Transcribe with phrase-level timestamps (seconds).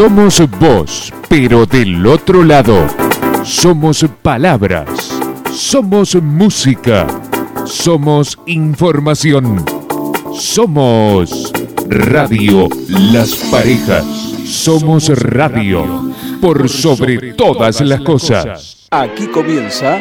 [0.00, 2.86] Somos vos, pero del otro lado.
[3.44, 4.88] Somos palabras.
[5.52, 7.06] Somos música.
[7.66, 9.62] Somos información.
[10.32, 11.52] Somos
[11.86, 14.06] Radio Las Parejas.
[14.46, 18.88] Somos radio por sobre todas las cosas.
[18.90, 20.00] Aquí comienza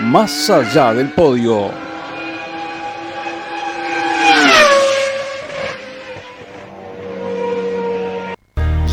[0.00, 1.83] Más allá del podio.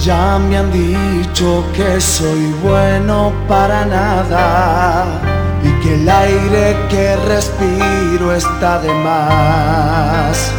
[0.03, 5.21] Ya me han dicho que soy bueno para nada
[5.63, 10.51] y que el aire que respiro está de más.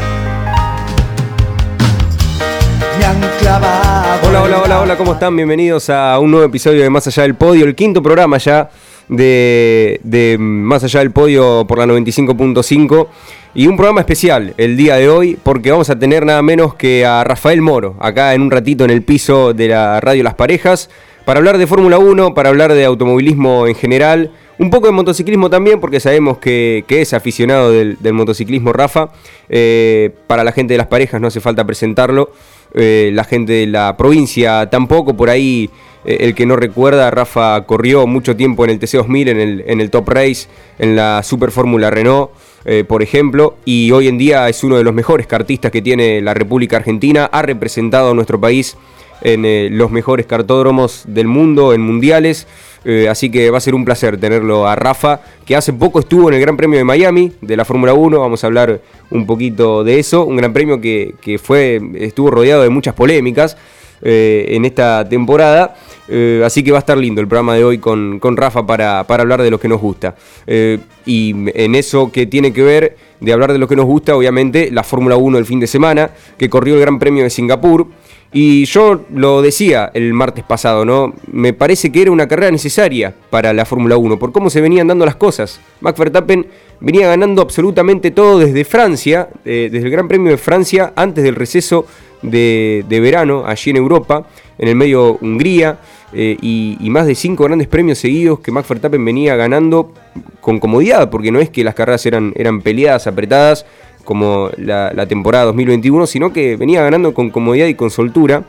[2.96, 4.28] Me han clavado.
[4.28, 5.34] Hola, hola, hola, hola, ¿cómo están?
[5.34, 8.70] Bienvenidos a un nuevo episodio de Más Allá del Podio, el quinto programa ya
[9.09, 13.09] de, de Más Allá del Podio por la 95.5.
[13.55, 17.05] Y un programa especial el día de hoy porque vamos a tener nada menos que
[17.05, 20.88] a Rafael Moro acá en un ratito en el piso de la radio Las Parejas
[21.26, 25.51] para hablar de Fórmula 1, para hablar de automovilismo en general, un poco de motociclismo
[25.51, 29.10] también porque sabemos que, es aficionado del, motociclismo Rafa.
[29.51, 32.32] Eh, para la gente de Las Parejas no hace falta presentarlo,
[32.73, 35.69] eh, la gente de la provincia tampoco, por ahí...
[36.04, 39.80] Eh, el que no recuerda, Rafa corrió mucho tiempo en el TC2000, en el, en
[39.80, 40.48] el Top Race,
[40.80, 42.30] en la Super Fórmula Renault.
[42.65, 46.21] Eh, por ejemplo, y hoy en día es uno de los mejores cartistas que tiene
[46.21, 48.77] la República Argentina, ha representado a nuestro país
[49.23, 52.46] en eh, los mejores cartódromos del mundo, en mundiales,
[52.85, 56.29] eh, así que va a ser un placer tenerlo a Rafa, que hace poco estuvo
[56.29, 59.85] en el Gran Premio de Miami de la Fórmula 1, vamos a hablar un poquito
[59.85, 63.57] de eso, un gran premio que, que fue, estuvo rodeado de muchas polémicas
[64.03, 65.75] en esta temporada.
[66.08, 69.41] Eh, así que va a estar lindo el programa de hoy con, Rafa para, hablar
[69.41, 70.14] de lo que nos gusta.
[70.47, 74.16] Eh, y en eso que tiene que ver de hablar de lo que nos gusta,
[74.16, 77.86] obviamente, la Fórmula 1 el fin de semana, que corrió el Gran Premio de Singapur.
[78.34, 81.12] Y yo lo decía el martes pasado, ¿no?
[81.31, 84.87] Me parece que era una carrera necesaria para la Fórmula 1, por cómo se venían
[84.87, 85.60] dando las cosas.
[85.81, 86.47] Max Verstappen
[86.81, 91.34] venía ganando absolutamente todo desde Francia, eh, desde el Gran Premio de Francia, antes del
[91.34, 91.84] receso
[92.22, 94.26] de, verano, allí en Europa
[94.59, 95.78] en el medio Hungría
[96.12, 99.92] eh, y, más de cinco grandes premios seguidos que Max Verstappen venía ganando
[100.41, 103.66] con comodidad, porque no es que las carreras eran, eran peleadas, apretadas
[104.02, 108.44] como la, temporada 2021, sino que venía ganando con comodidad y con soltura.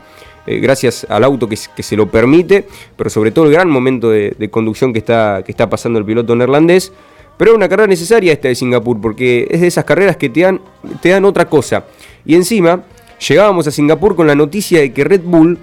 [0.46, 2.66] Eh, gracias al auto que, se lo permite,
[2.96, 6.34] pero sobre todo el gran momento de, conducción que está, que está pasando el piloto
[6.36, 6.92] neerlandés.
[7.36, 10.42] Pero es una carrera necesaria esta de Singapur, porque es de esas carreras que te
[10.42, 10.60] dan,
[11.00, 11.84] te dan otra cosa.
[12.24, 12.84] Y encima,
[13.26, 15.58] llegábamos a Singapur con la noticia de que Red Bull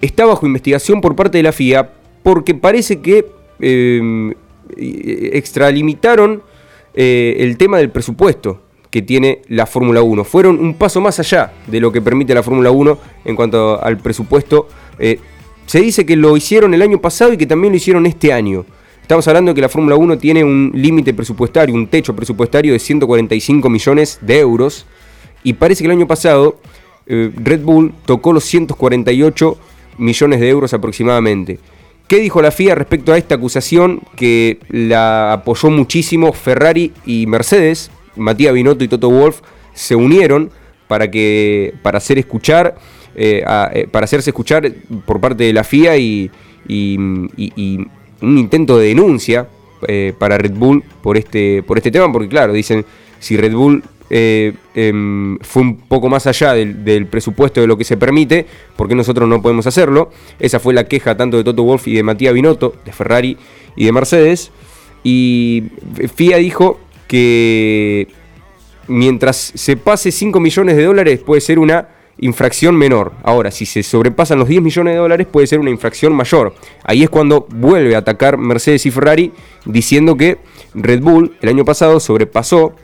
[0.00, 1.90] está bajo investigación por parte de la FIA
[2.22, 3.26] porque parece que
[3.60, 4.34] eh,
[4.76, 6.42] extralimitaron
[6.94, 8.60] eh, el tema del presupuesto
[9.02, 10.24] tiene la Fórmula 1.
[10.24, 13.98] Fueron un paso más allá de lo que permite la Fórmula 1 en cuanto al
[13.98, 14.68] presupuesto.
[14.98, 15.18] Eh,
[15.66, 18.64] se dice que lo hicieron el año pasado y que también lo hicieron este año.
[19.02, 22.78] Estamos hablando de que la Fórmula 1 tiene un límite presupuestario, un techo presupuestario de
[22.78, 24.86] 145 millones de euros.
[25.42, 26.58] Y parece que el año pasado
[27.08, 29.58] Red Bull tocó los 148
[29.98, 31.58] millones de euros aproximadamente.
[32.06, 37.90] ¿Qué dijo la FIA respecto a esta acusación que la apoyó muchísimo Ferrari y Mercedes?
[38.18, 39.40] Matías Binotto y Toto Wolf
[39.74, 40.50] se unieron
[40.88, 42.76] para, que, para hacer escuchar,
[43.14, 44.72] eh, eh, para hacerse escuchar
[45.06, 46.30] por parte de la FIA y,
[48.20, 49.48] un intento de denuncia
[49.86, 52.84] eh, para Red Bull por este, por este tema, porque claro, dicen,
[53.20, 57.96] si Red Bull em, fue un poco más allá del, presupuesto de lo que se
[57.96, 58.44] permite,
[58.76, 60.10] porque nosotros no podemos hacerlo.
[60.40, 63.36] Esa fue la queja tanto de Toto Wolf y de Matías Binotto, de Ferrari
[63.76, 64.50] y de Mercedes.
[65.04, 65.64] Y
[66.16, 68.06] FIA dijo que
[68.86, 71.88] mientras se pase 5 millones de dólares puede ser una
[72.18, 73.12] infracción menor.
[73.22, 76.54] Ahora, si se sobrepasan los 10 millones de dólares puede ser una infracción mayor.
[76.84, 79.32] Ahí es cuando vuelve a atacar Mercedes y Ferrari
[79.64, 80.38] diciendo que
[80.74, 82.74] Red Bull el año pasado sobrepasó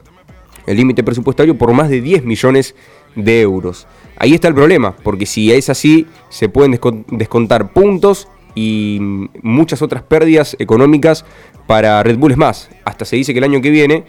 [0.67, 2.75] el límite presupuestario por más de 10 millones
[3.15, 3.87] de euros.
[4.17, 6.79] Ahí está el problema, porque si es así, se pueden
[7.09, 8.99] descontar puntos y
[9.43, 11.25] muchas otras pérdidas económicas
[11.67, 12.33] para Red Bull.
[12.33, 14.05] Es más, hasta se dice que el año que viene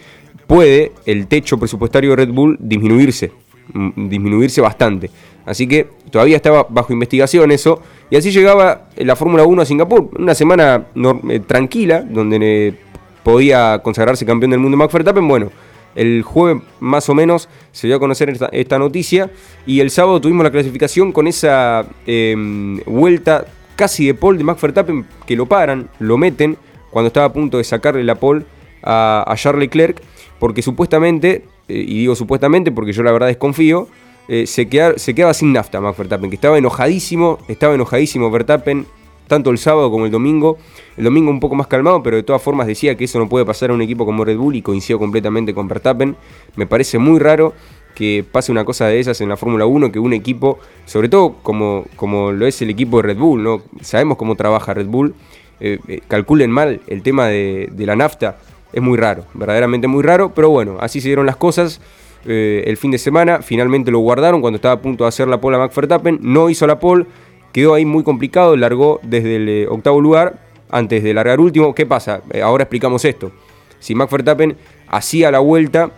[0.48, 3.32] puede el techo presupuestario de Red Bull disminuirse,
[3.74, 5.10] mm, disminuirse bastante.
[5.46, 7.82] Así que todavía estaba bajo investigación eso.
[8.10, 10.10] Y así llegaba la Fórmula 1 a Singapur.
[10.18, 10.88] Una semana
[11.30, 12.76] eh, tranquila, donde
[13.24, 15.28] podía consagrarse campeón del mundo Max Verstappen.
[15.28, 15.52] Bueno,
[15.96, 19.32] el jueves más o menos se dio a conocer esta, noticia
[19.66, 24.62] y el sábado tuvimos la clasificación con esa em, vuelta casi de pole de Max
[24.62, 26.58] Verstappen que lo paran, lo meten
[26.92, 28.46] cuando estaba a punto de sacarle la pole
[28.84, 30.02] a, Charles Leclerc
[30.40, 33.88] porque supuestamente, eh, y digo supuestamente porque yo la verdad desconfío,
[34.28, 34.68] eh, se,
[34.98, 38.86] se quedaba sin nafta Max Verstappen, que estaba enojadísimo, estaba enojadísimo Verstappen,
[39.28, 40.58] tanto el sábado como el domingo.
[40.98, 43.46] El domingo un poco más calmado, pero de todas formas decía que eso no puede
[43.46, 46.16] pasar a un equipo como Red Bull y coincido completamente con Verstappen.
[46.56, 47.54] Me parece muy raro
[47.96, 51.38] que pase una cosa de esas en la Fórmula 1, que un equipo, sobre todo
[51.42, 53.62] como, como lo es el equipo de Red Bull, ¿no?
[53.82, 55.16] sabemos cómo trabaja Red Bull,
[55.62, 58.38] eh, eh, calculen mal el tema de, la nafta,
[58.74, 61.82] es muy raro, verdaderamente muy raro, pero bueno, así se dieron las cosas.
[62.28, 65.40] Eh, el fin de semana finalmente lo guardaron cuando estaba a punto de hacer la
[65.40, 67.06] pole a Max Verstappen, no hizo la pole,
[67.54, 71.74] quedó ahí muy complicado, largó desde el octavo lugar antes de largar último.
[71.74, 72.22] ¿Qué pasa?
[72.44, 73.32] ahora explicamos esto.
[73.80, 74.58] Si Max Verstappen
[74.88, 75.92] hacía la vuelta,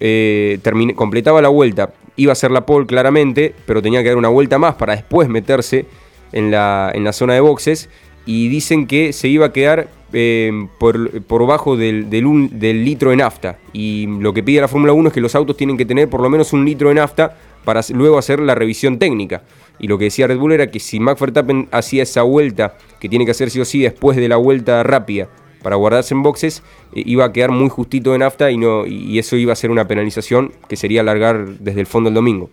[0.00, 0.58] eh,
[0.94, 4.58] completaba la vuelta, iba a hacer la pole claramente, pero tenía que dar una vuelta
[4.58, 5.86] más para después meterse
[6.32, 7.88] en la, en la zona de boxes.
[8.26, 13.16] Y dicen que se iba a quedar eh, por, por, bajo del, del, litro de
[13.16, 13.58] nafta.
[13.72, 16.20] Y lo que pide la Fórmula 1 es que los autos tienen que tener por
[16.20, 19.42] lo menos un litro de nafta para luego hacer la revisión técnica.
[19.78, 21.22] Y lo que decía Red Bull era que si Max
[21.70, 25.28] hacía esa vuelta, que tiene que hacer sí o sí después de la vuelta rápida,
[25.62, 26.62] para guardarse en boxes,
[26.94, 29.88] iba a quedar muy justito de nafta y, no, y eso iba a ser una
[29.88, 32.50] penalización que sería largar desde el fondo el domingo.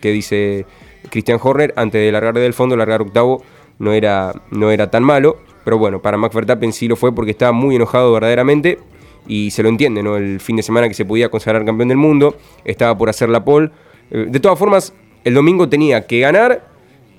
[0.00, 0.66] Que dice
[1.10, 3.42] Christian Horner, antes de largar desde el fondo, largar octavo
[3.78, 5.38] no era, no era tan malo.
[5.64, 8.78] Pero bueno, para Max Verstappen sí lo fue porque estaba muy enojado verdaderamente
[9.26, 10.16] y se lo entiende, ¿no?
[10.16, 13.44] El fin de semana que se podía consagrar campeón del mundo, estaba por hacer la
[13.44, 13.70] pole.
[14.10, 14.94] Eh, de todas formas,
[15.24, 16.66] el domingo tenía que ganar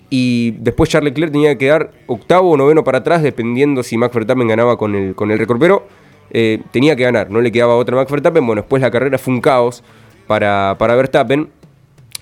[0.09, 4.13] y después Charles Leclerc tenía que dar octavo o noveno para atrás, dependiendo si Max
[4.13, 5.59] Verstappen ganaba con el, con el récord.
[5.59, 5.87] Pero
[6.31, 8.45] eh, tenía que ganar, no le quedaba otra a Max Verstappen.
[8.45, 9.83] Bueno, después la carrera fue un caos
[10.27, 11.49] para, para Verstappen.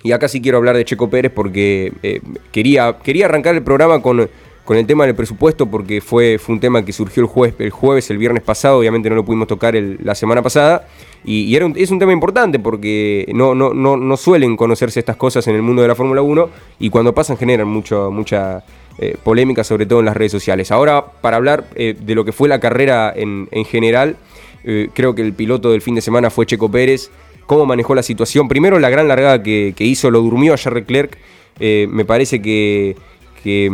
[0.03, 4.01] Y acá sí quiero hablar de Checo Pérez porque eh, quería, quería arrancar el programa
[4.01, 4.29] con,
[4.67, 8.17] con el tema del presupuesto porque fue, fue un tema que surgió el jueves, el
[8.17, 10.89] viernes pasado, obviamente no lo pudimos tocar la semana pasada.
[11.23, 15.55] Y, es un tema importante porque no, no, no, no, suelen conocerse estas cosas en
[15.55, 16.49] el mundo de la Fórmula 1
[16.79, 18.65] y cuando pasan generan mucho, mucha
[18.97, 20.69] eh, polémica, sobre todo en las redes sociales.
[20.69, 24.17] Ahora, para hablar eh, de lo que fue la carrera en, general,
[24.65, 27.09] eh, creo que el piloto del fin de semana fue Checo Pérez.
[27.45, 28.49] Cómo manejó la situación.
[28.49, 31.17] Primero, la gran largada que, hizo, lo durmió a Leclerc.
[31.57, 32.97] me parece que,
[33.41, 33.71] que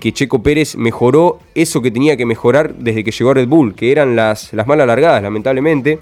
[0.00, 3.92] Checo Pérez mejoró eso que tenía que mejorar desde que llegó a Red Bull, que
[3.92, 5.98] eran las, las malas largadas, lamentablemente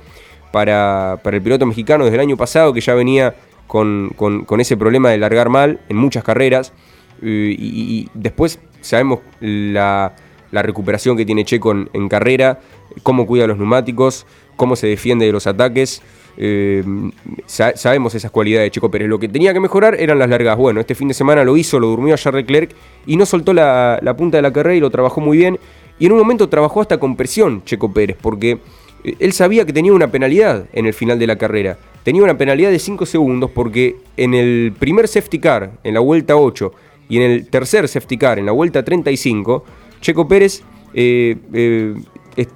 [0.51, 3.35] para, el piloto mexicano desde el año pasado, que ya venía
[3.67, 4.15] con,
[4.59, 6.73] ese problema de largar mal en muchas carreras.
[7.23, 10.15] Eh, y, después sabemos la,
[10.53, 12.61] recuperación que tiene Checo en, carrera,
[13.03, 14.27] cómo cuida los neumáticos,
[14.57, 16.03] cómo se defiende de los ataques.
[16.37, 16.83] Eh,
[17.47, 19.09] sabemos esas cualidades de Checo Pérez.
[19.09, 20.57] Lo que tenía que mejorar eran las largas.
[20.57, 22.75] Bueno, este fin de semana lo hizo, lo durmió a Charles Leclerc
[23.07, 25.59] y no soltó la, punta de la carrera y lo trabajó muy bien.
[25.99, 28.59] Y en un momento trabajó hasta con presión Checo Pérez, porque
[29.19, 31.79] él sabía que tenía una penalidad en el final de la carrera.
[32.03, 36.37] Tenía una penalidad de 5 segundos porque en el primer safety car, en la vuelta
[36.37, 36.73] 8,
[37.11, 39.65] y en el tercer safety car, en la vuelta 35,
[40.01, 40.63] Checo Pérez
[40.95, 41.95] eh, eh,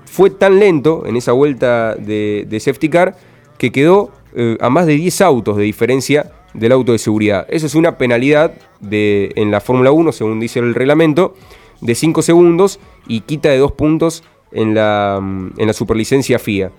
[0.06, 3.17] fue tan lento en esa vuelta de, safety car
[3.59, 7.47] que quedó eh, a más de 10 autos de diferencia del auto de seguridad.
[7.51, 11.35] Eso es una penalidad de, en la Fórmula 1, según dice el reglamento,
[11.81, 16.71] de 5 segundos y quita de 2 puntos en la, en la superlicencia FIA.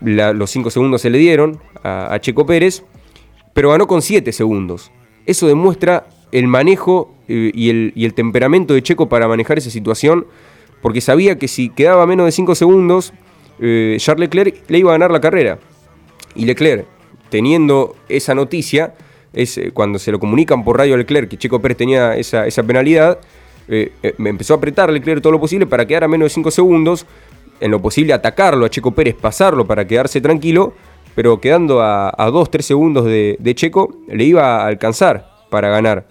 [0.00, 2.84] los 5 segundos se le dieron a, Checo Pérez,
[3.52, 4.92] pero ganó con 7 segundos.
[5.24, 9.70] Eso demuestra el manejo eh, y, el, y, el, temperamento de Checo para manejar esa
[9.70, 10.26] situación,
[10.82, 13.12] porque sabía que si quedaba menos de 5 segundos,
[13.58, 15.58] eh, Charles Leclerc le iba a ganar la carrera.
[16.36, 16.86] Y Leclerc,
[17.30, 18.94] teniendo esa noticia,
[19.32, 22.62] eh, cuando se lo comunican por radio a Leclerc que Checo Pérez tenía esa, esa
[22.62, 23.18] penalidad,
[23.68, 26.30] eh, eh, me empezó a apretar Leclerc todo lo posible para quedar a menos de
[26.30, 27.06] 5 segundos,
[27.60, 30.74] en lo posible atacarlo a Checo Pérez, pasarlo para quedarse tranquilo,
[31.14, 36.06] pero quedando a, 2-3 segundos de, Checo, le iba a alcanzar para ganar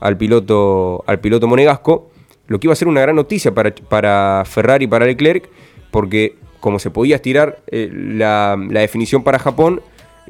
[0.00, 2.10] al piloto, al piloto monegasco,
[2.46, 5.48] lo que iba a ser una gran noticia para, para Ferrari y para Leclerc,
[5.90, 9.82] porque como se podía estirar eh, la, definición para Japón,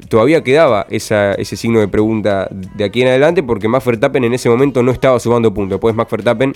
[0.09, 4.49] todavía quedaba ese signo de pregunta de aquí en adelante porque Max Verstappen en ese
[4.49, 5.75] momento no estaba sumando puntos.
[5.75, 6.53] Después Max Verstappen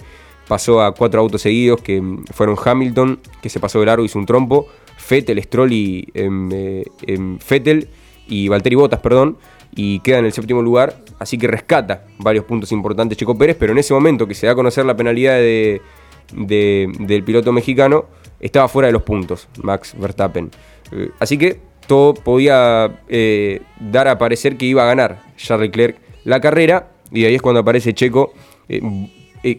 [0.48, 2.02] pasó a cuatro autos seguidos que
[2.34, 4.68] fueron Hamilton, que se pasó de largo, hizo un trompo,
[4.98, 7.88] Fettel, Stroll y em, eh, em, Fettel
[8.28, 9.38] y Valtteri Bottas, perdón,
[9.76, 13.74] y queda en el séptimo lugar, así que rescata varios puntos importantes Checo Pérez, pero
[13.74, 15.82] en ese momento que se da a conocer la penalidad de,
[16.32, 18.06] del piloto mexicano,
[18.40, 20.52] estaba fuera de los puntos Max Verstappen.
[20.92, 25.98] Eh, así que todo podía eh, dar a parecer que iba a ganar Charles Leclerc
[26.24, 28.34] la carrera, y ahí es cuando aparece Checo,
[28.68, 28.82] eh,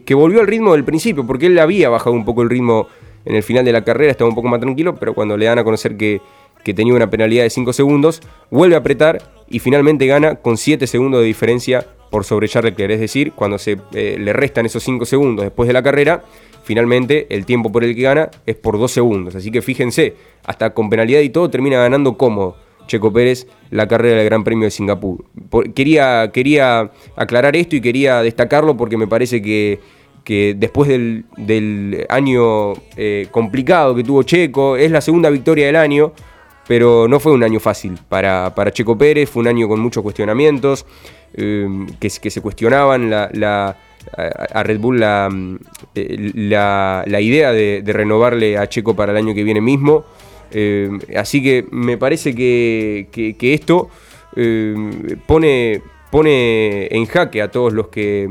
[0.04, 2.88] que volvió al ritmo del principio, porque él había bajado un poco el ritmo
[3.24, 5.60] en el final de la carrera, estaba un poco más tranquilo, pero cuando le dan
[5.60, 6.20] a conocer que,
[6.64, 10.88] que tenía una penalidad de 5 segundos, vuelve a apretar y finalmente gana con 7
[10.88, 12.94] segundos de diferencia por sobre Charles Leclerc.
[12.94, 16.24] Es decir, cuando se le restan esos 5 segundos después de la carrera,
[16.66, 19.36] finalmente el tiempo por el que gana es por 2 segundos.
[19.36, 22.56] Así que fíjense, hasta con penalidad y todo termina ganando cómodo
[22.88, 25.24] Checo Pérez la carrera del Gran Premio de Singapur.
[25.74, 29.78] quería, quería aclarar esto y quería destacarlo porque me parece que,
[30.24, 36.12] que después del, año eh, complicado que tuvo Checo, es la segunda victoria del año,
[36.66, 40.02] pero no fue un año fácil para, para Checo Pérez, fue un año con muchos
[40.02, 40.84] cuestionamientos,
[41.34, 41.68] eh,
[42.00, 43.76] que, que, se cuestionaban la,
[44.16, 45.28] a Red Bull la,
[45.94, 50.04] eh, la, idea de, renovarle a Checo para el año que viene mismo.
[50.52, 53.88] Eh, así que me parece que, esto
[54.36, 58.28] eh, pone, pone en jaque a todos los que,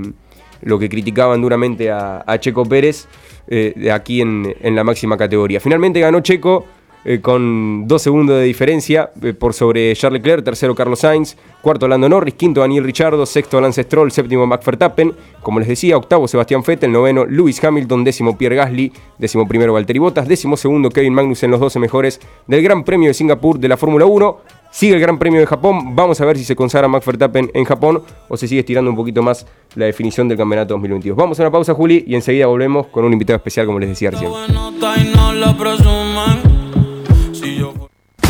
[0.79, 3.07] que criticaban duramente a, Checo Pérez
[3.47, 5.59] eh, aquí en, en, la máxima categoría.
[5.59, 6.65] Finalmente ganó Checo
[7.07, 11.87] eh, con dos segundos de diferencia eh, por sobre Charles Leclerc, tercero Carlos Sainz, cuarto
[11.87, 16.27] Lando Norris, quinto Daniel Richardo, sexto Lance Stroll, séptimo Max Verstappen, como les decía, octavo
[16.27, 21.13] Sebastián Vettel, noveno Lewis Hamilton, décimo Pierre Gasly, décimo primero Valtteri Bottas, décimo segundo Kevin
[21.13, 24.37] Magnussen, los 12 mejores del Gran Premio de Singapur de la Fórmula 1.
[24.71, 25.95] Sigue el Gran Premio de Japón.
[25.95, 28.97] Vamos a ver si se consagra Max Verstappen en Japón o se sigue estirando un
[28.97, 29.45] poquito más
[29.75, 31.15] la definición del campeonato 2022.
[31.15, 34.11] Vamos a una pausa, Juli, y enseguida volvemos con un invitado especial, como les decía
[34.11, 34.31] recién.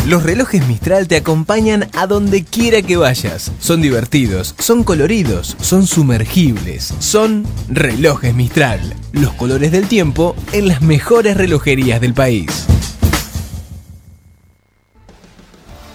[0.06, 3.50] Los relojes Mistral te acompañan a donde quiera que vayas.
[3.58, 8.94] Son divertidos, son coloridos, son sumergibles, son relojes Mistral.
[9.10, 12.66] Los colores del tiempo en las mejores relojerías del país.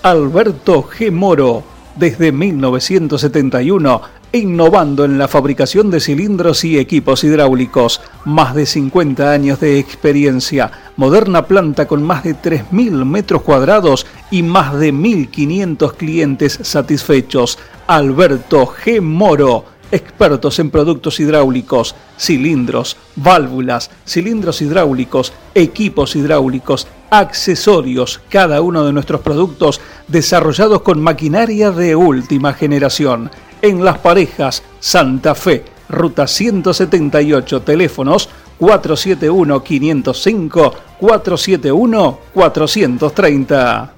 [0.04, 1.10] Alberto G.
[1.10, 1.64] Moro,
[1.96, 4.02] desde 1971
[4.34, 8.02] innovando en la fabricación de cilindros y equipos hidráulicos.
[8.26, 14.44] Más de 50 años de experiencia, moderna planta con más de 3.000 metros cuadrados y
[14.44, 17.60] más de 1.500 clientes satisfechos.
[17.88, 19.02] Alberto G.
[19.02, 28.94] Moro, expertos en productos hidráulicos, cilindros, válvulas, cilindros hidráulicos, equipos hidráulicos, accesorios, cada uno de
[28.94, 33.30] nuestros productos desarrollados con maquinaria de última generación
[33.62, 43.90] en Las Parejas, Santa Fe, ruta 178, teléfonos 471-505, 471-430.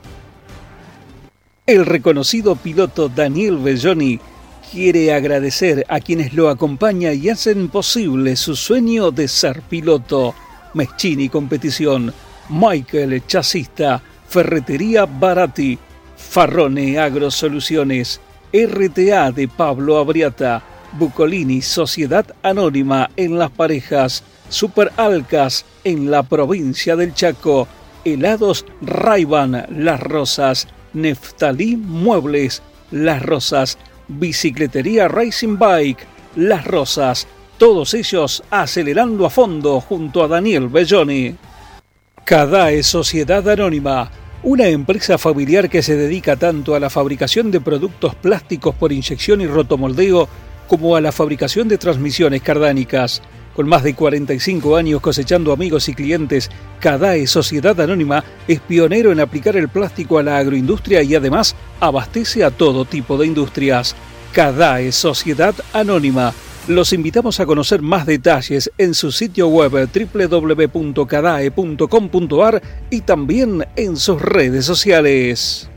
[1.65, 4.19] El reconocido piloto Daniel Belloni
[4.71, 10.33] quiere agradecer a quienes lo acompañan y hacen posible su sueño de ser piloto.
[10.73, 12.11] Meschini Competición,
[12.49, 15.77] Michael Chasista, Ferretería Barati,
[16.17, 18.19] Farrone Agrosoluciones,
[18.53, 20.61] RTA de Pablo Abriata,
[20.99, 27.67] Bucolini Sociedad Anónima en Las Parejas, Super Alcas en la provincia del Chaco,
[28.05, 36.05] Helados Raiban Las Rosas, Neftalí Muebles Las Rosas, Bicicletería Racing Bike
[36.35, 37.25] Las Rosas,
[37.57, 41.35] todos ellos acelerando a fondo junto a Daniel Belloni.
[42.23, 44.11] Cadae Sociedad Anónima
[44.43, 49.39] una empresa familiar que se dedica tanto a la fabricación de productos plásticos por inyección
[49.39, 50.27] y rotomoldeo
[50.67, 53.21] como a la fabricación de transmisiones cardánicas.
[53.55, 59.21] Con más de 45 años cosechando amigos y clientes, Cadae Sociedad Anónima es pionero en
[59.21, 63.95] aplicar el plástico a la agroindustria y además abastece a todo tipo de industrias.
[64.33, 66.33] Cadae Sociedad Anónima
[66.67, 74.21] los invitamos a conocer más detalles en su sitio web www.cadae.com.ar y también en sus
[74.21, 75.69] redes sociales.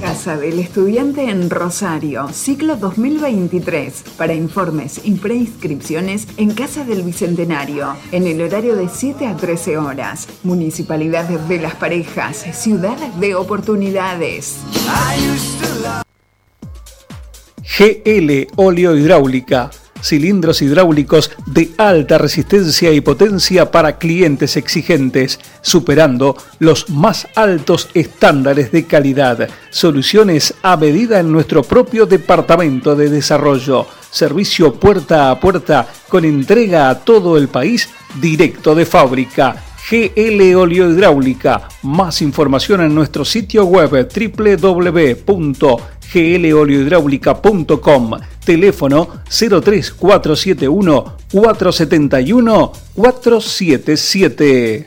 [0.00, 4.04] Casa del Estudiante en Rosario, ciclo 2023.
[4.16, 9.76] Para informes y preinscripciones en Casa del Bicentenario, en el horario de 7 a 13
[9.76, 10.26] horas.
[10.44, 14.60] Municipalidad de Las Parejas, ciudad de oportunidades.
[17.68, 19.70] GL Óleo Hidráulica.
[20.00, 28.70] Cilindros hidráulicos de alta resistencia y potencia para clientes exigentes, superando los más altos estándares
[28.72, 29.48] de calidad.
[29.70, 33.86] Soluciones a medida en nuestro propio departamento de desarrollo.
[34.10, 37.88] Servicio puerta a puerta con entrega a todo el país
[38.20, 39.64] directo de fábrica.
[39.90, 41.68] GL Óleo Hidráulica.
[41.82, 48.10] Más información en nuestro sitio web www gloliohidráulica.com,
[48.44, 54.86] teléfono 03471 471 477.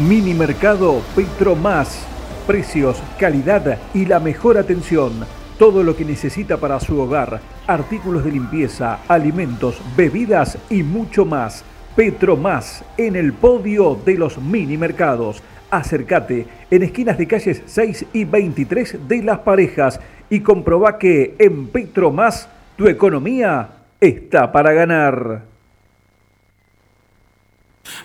[0.00, 2.00] Mini Mercado Petro Más.
[2.46, 5.26] Precios, calidad y la mejor atención.
[5.58, 7.40] Todo lo que necesita para su hogar.
[7.66, 11.64] Artículos de limpieza, alimentos, bebidas y mucho más
[11.96, 15.42] Petromás en el podio de los mini mercados.
[15.76, 21.68] Acércate en esquinas de calles 6 y 23 de Las Parejas y comprobá que en
[21.68, 23.68] Petromás tu economía
[24.00, 25.42] está para ganar.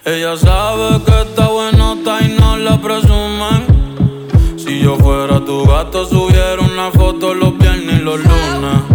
[0.06, 4.58] Ella sabe que está bueno y no la presumen.
[4.58, 8.91] Si yo fuera tu gato, subiera una foto los viernes y los lunes.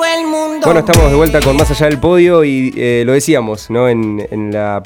[0.00, 3.86] Bueno, estamos de vuelta con Más Allá del Podio y eh, lo decíamos, ¿no?
[3.86, 4.82] En, la,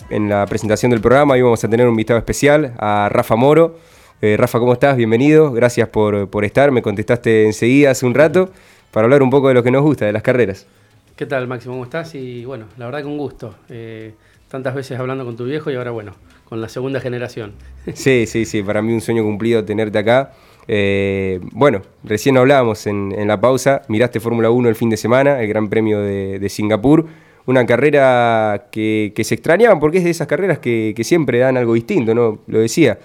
[0.48, 3.78] presentación del programa íbamos a tener un invitado especial, a Rafa Moro.
[4.20, 4.96] Eh, Rafa, ¿cómo estás?
[4.96, 6.72] Bienvenido, gracias por, por estar.
[6.72, 8.50] Me contestaste enseguida hace un rato
[8.90, 10.66] para hablar un poco de lo que nos gusta, de las carreras.
[11.14, 11.74] ¿Qué tal, Máximo?
[11.74, 12.12] ¿Cómo estás?
[12.16, 13.54] Y bueno, la verdad que un gusto.
[13.68, 14.14] Eh,
[14.48, 17.52] tantas veces hablando con tu viejo y ahora, bueno, con la segunda generación.
[17.94, 20.32] Sí, sí, sí, para mí un sueño cumplido tenerte acá.
[20.66, 25.48] Eh, bueno, recién hablábamos en, la pausa, miraste Fórmula 1 el fin de semana, el
[25.48, 27.06] Gran Premio de, Singapur,
[27.46, 32.14] una carrera que, se extrañaban porque es de esas carreras que, siempre dan algo distinto,
[32.14, 32.40] ¿no?
[32.46, 32.98] Lo decía,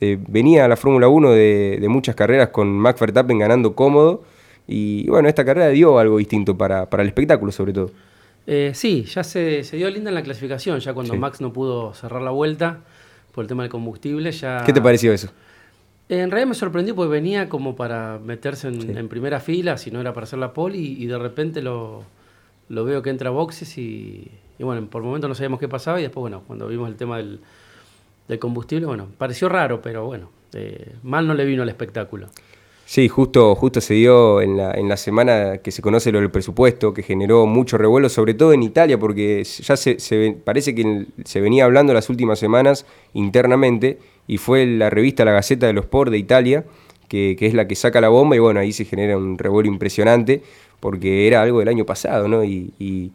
[0.00, 4.22] eh, venía la Fórmula 1 de, muchas carreras con Max Verstappen ganando cómodo
[4.66, 7.90] y bueno, esta carrera dio algo distinto para, el espectáculo sobre todo.
[8.46, 12.22] Eh, sí, ya se, dio linda en la clasificación, ya cuando Max no pudo cerrar
[12.22, 12.80] la vuelta
[13.32, 14.62] por el tema del combustible, ya...
[14.64, 15.30] ¿Qué te pareció eso?
[16.08, 20.12] En realidad me sorprendió porque venía como para meterse en, primera fila, si no era
[20.12, 22.04] para hacer la pole, y, de repente lo,
[22.68, 26.02] veo que entra a boxes y, bueno, por el momento no sabíamos qué pasaba y
[26.02, 27.40] después, bueno, cuando vimos el tema del,
[28.38, 32.28] combustible, bueno, pareció raro, pero bueno, eh, mal no le vino al espectáculo.
[32.86, 36.30] Sí, justo, justo se dio en la, en la semana que se conoce lo del
[36.30, 41.06] presupuesto, que generó mucho revuelo, sobre todo en Italia, porque ya se, se parece que
[41.24, 42.84] se venía hablando las últimas semanas
[43.14, 46.64] internamente y fue la revista La Gaceta de los Sport de Italia,
[47.08, 50.42] que, es la que saca la bomba y bueno, ahí se genera un revuelo impresionante
[50.80, 52.44] porque era algo del año pasado, ¿no?
[52.44, 53.12] Y,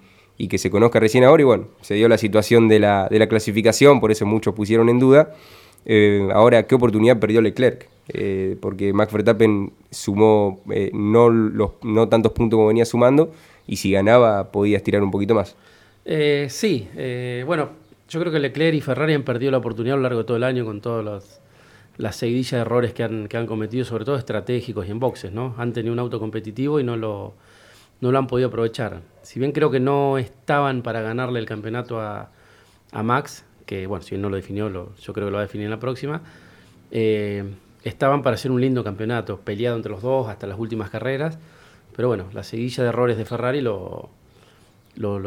[0.49, 3.27] que se conozca recién ahora y bueno, se dio la situación de la, de la
[3.27, 5.33] clasificación, por eso muchos pusieron en duda.
[5.85, 7.87] Eh, ahora, ¿qué oportunidad perdió Leclerc?
[8.07, 13.31] Eh, porque Max Verstappen sumó eh, no, los, no tantos puntos como venía sumando
[13.67, 15.55] y si ganaba podía estirar un poquito más.
[16.47, 16.88] sí,
[17.45, 17.69] bueno,
[18.10, 20.38] yo creo que Leclerc y Ferrari han perdido la oportunidad a lo largo de todo
[20.38, 21.39] el año con todas
[21.98, 25.32] las seguidillas de errores que han, que han cometido, sobre todo estratégicos y en boxes,
[25.32, 25.54] ¿no?
[25.58, 27.36] Han tenido un auto competitivo y no lo,
[28.02, 29.02] no han podido aprovechar.
[29.22, 32.32] Si bien creo que no estaban para ganarle el campeonato a,
[32.91, 35.65] Max, que bueno, si bien no lo definió, yo creo que lo va a definir
[35.65, 36.24] en la próxima,
[36.89, 37.43] eh,
[37.84, 41.38] estaban para hacer un lindo campeonato, peleado entre los dos hasta las últimas carreras,
[41.95, 44.10] pero bueno, la seguidilla de errores de Ferrari lo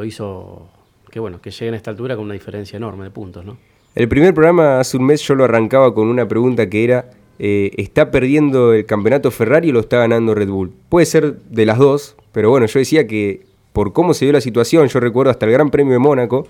[0.04, 0.68] hizo
[1.12, 3.58] que bueno, que lleguen a esta altura con una diferencia enorme de puntos, ¿no?
[3.94, 7.70] El primer programa hace un mes yo lo arrancaba con una pregunta que era, eh,
[7.76, 10.72] ¿está perdiendo el campeonato Ferrari o lo está ganando Red Bull?
[10.88, 13.42] Puede ser de las dos, pero bueno, yo decía que
[13.74, 16.46] por cómo se dio la situación, yo recuerdo hasta el Gran Premio de Mónaco,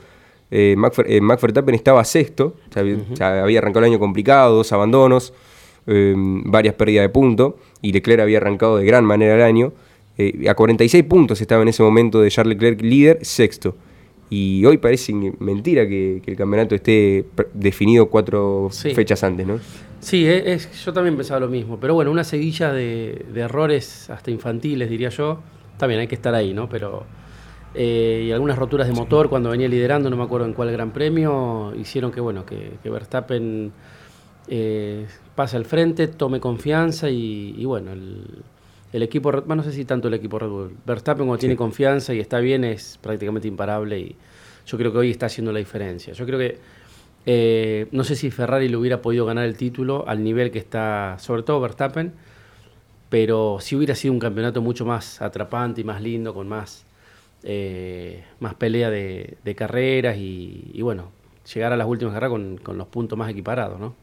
[0.53, 2.55] eh, Max, eh, Verstappen estaba sexto,
[3.17, 5.35] ya, había arrancado el año complicado, dos abandonos,
[5.85, 9.73] varias pérdidas de puntos, y Leclerc había arrancado de gran manera el año.
[10.49, 13.75] a 46 puntos estaba en ese momento de Charles Leclerc líder, sexto.
[14.35, 19.61] Y hoy parece mentira que, el campeonato esté definido cuatro fechas antes, ¿no?
[20.01, 21.79] Sí, es, yo también pensaba lo mismo.
[21.79, 25.41] Pero bueno, una seguilla de, errores hasta infantiles, diría yo.
[25.77, 26.67] También hay que estar ahí, ¿no?
[26.67, 27.05] Pero.
[27.75, 30.95] Eh, y algunas roturas de motor cuando venía liderando, no me acuerdo en cuál gran
[30.95, 33.71] premio, hicieron que, bueno, que, Verstappen
[34.49, 38.43] eh, pase al frente, tome confianza y bueno, el,
[38.93, 42.21] el equipo, no sé si tanto el equipo Red Bull, Verstappen cuando tiene confianza y
[42.21, 44.17] está bien es prácticamente imparable y
[44.67, 46.13] yo creo que hoy está haciendo la diferencia.
[46.13, 46.59] Yo creo que
[47.25, 51.17] eh, no sé si Ferrari le hubiera podido ganar el título al nivel que está,
[51.19, 52.13] sobre todo Verstappen,
[53.09, 56.85] pero si hubiera sido un campeonato mucho más atrapante y más lindo, con más,
[57.45, 61.13] eh, más pelea de, carreras y, bueno,
[61.53, 62.31] llegar a las últimas carreras
[62.63, 63.95] con, los puntos más equiparados, ¿no?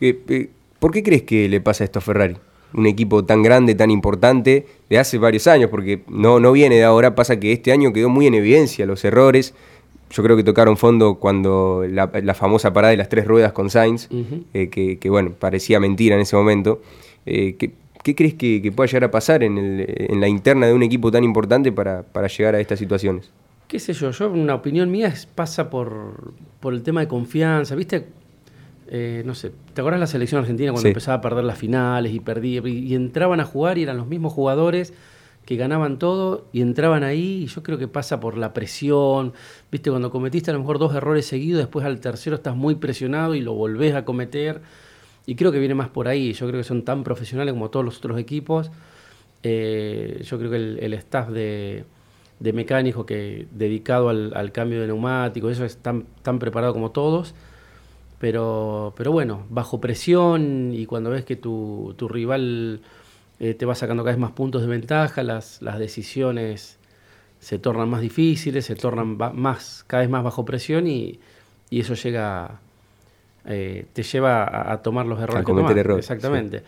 [0.00, 2.36] Eh, ¿Por qué crees que le pasa esto a Ferrari?
[2.74, 6.84] Un equipo tan grande, tan importante, de hace varios años, porque no, no viene de
[6.84, 9.54] ahora, pasa que este año quedó muy en evidencia los errores.
[10.10, 14.08] Yo creo que tocaron fondo cuando la, famosa parada de las tres ruedas con Sainz,
[14.52, 16.82] eh, que, bueno, parecía mentira en ese momento.
[17.24, 21.24] Eh, ¿qué, crees que, pueda llegar a pasar en, la interna de un equipo tan
[21.24, 23.30] importante para, llegar a estas situaciones?
[23.68, 27.74] qué sé yo, yo una opinión mía es, pasa por, por el tema de confianza,
[27.74, 28.04] ¿viste?
[28.94, 32.20] Eh, no sé, ¿te acuerdas la selección argentina cuando empezaba a perder las finales y
[32.20, 34.92] perdía y, entraban a jugar y eran los mismos jugadores
[35.46, 39.32] que ganaban todo y entraban ahí y yo creo que pasa por la presión,
[39.70, 43.34] viste, cuando cometiste a lo mejor dos errores seguidos, después al tercero estás muy presionado
[43.34, 44.60] y lo volvés a cometer.
[45.24, 47.86] Y creo que viene más por ahí, yo creo que son tan profesionales como todos
[47.86, 48.70] los otros equipos,
[49.42, 51.86] eh, yo creo que el, staff de,
[52.40, 56.90] de mecánico que dedicado al, al cambio de neumáticos, eso es tan, tan preparado como
[56.90, 57.34] todos.
[58.22, 62.80] Pero, pero bueno, bajo presión y cuando ves que tu, tu rival
[63.40, 66.78] eh, te va sacando cada vez más puntos de ventaja, las, las decisiones
[67.40, 71.18] se tornan más difíciles, se tornan más, cada vez más bajo presión y,
[71.68, 72.60] y eso llega,
[73.44, 75.42] eh, te lleva a, a, tomar los errores.
[75.42, 76.04] A cometer errores.
[76.04, 76.60] Exactamente.
[76.60, 76.64] Sí.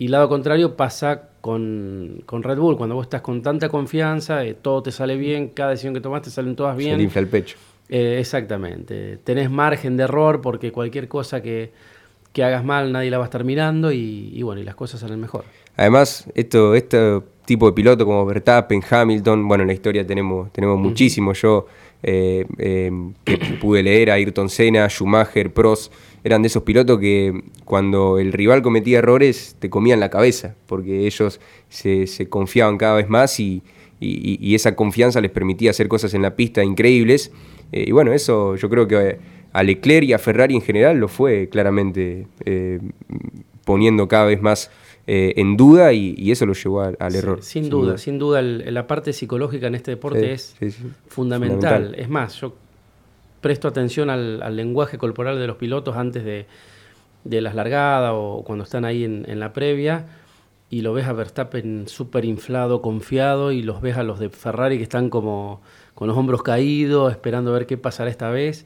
[0.00, 4.52] Y lado contrario pasa con, con, Red Bull, cuando vos estás con tanta confianza, eh,
[4.52, 6.98] todo te sale bien, cada decisión que tomaste salen todas bien.
[6.98, 7.56] Se infla el pecho.
[7.88, 9.18] Eh, exactamente.
[9.24, 11.72] Tenés margen de error porque cualquier cosa que,
[12.32, 15.00] que, hagas mal nadie la va a estar mirando y, y bueno, y las cosas
[15.00, 15.44] salen mejor.
[15.76, 20.76] Además, esto, este tipo de piloto como Verstappen, Hamilton, bueno, en la historia tenemos, tenemos
[20.76, 20.82] uh -huh.
[20.82, 21.32] muchísimo.
[21.32, 21.66] Yo
[22.02, 22.92] eh, eh,
[23.24, 28.32] que pude leer a Ayrton Senna, Schumacher, Prost, eran de esos pilotos que cuando el
[28.32, 33.40] rival cometía errores te comían la cabeza, porque ellos se, se confiaban cada vez más
[33.40, 33.62] y,
[33.98, 37.32] y, y, esa confianza les permitía hacer cosas en la pista increíbles.
[37.72, 39.18] Eh, y bueno, eso yo creo que
[39.52, 42.80] a Leclerc y a Ferrari en general lo fue claramente eh,
[43.64, 44.70] poniendo cada vez más
[45.06, 47.42] eh, en duda y, y, eso lo llevó al, al error.
[47.42, 51.08] Sin, sin, duda, duda, sin duda, el, la parte psicológica en este deporte es fundamental.
[51.08, 51.94] fundamental.
[51.98, 52.54] Es más, yo
[53.40, 56.46] presto atención al, al, lenguaje corporal de los pilotos antes de,
[57.24, 60.06] de las largadas o cuando están ahí en, en la previa
[60.70, 64.76] y lo ves a Verstappen súper inflado, confiado y los ves a los de Ferrari
[64.76, 65.62] que están como
[65.98, 68.64] con los hombros caídos, esperando a ver qué pasará esta vez.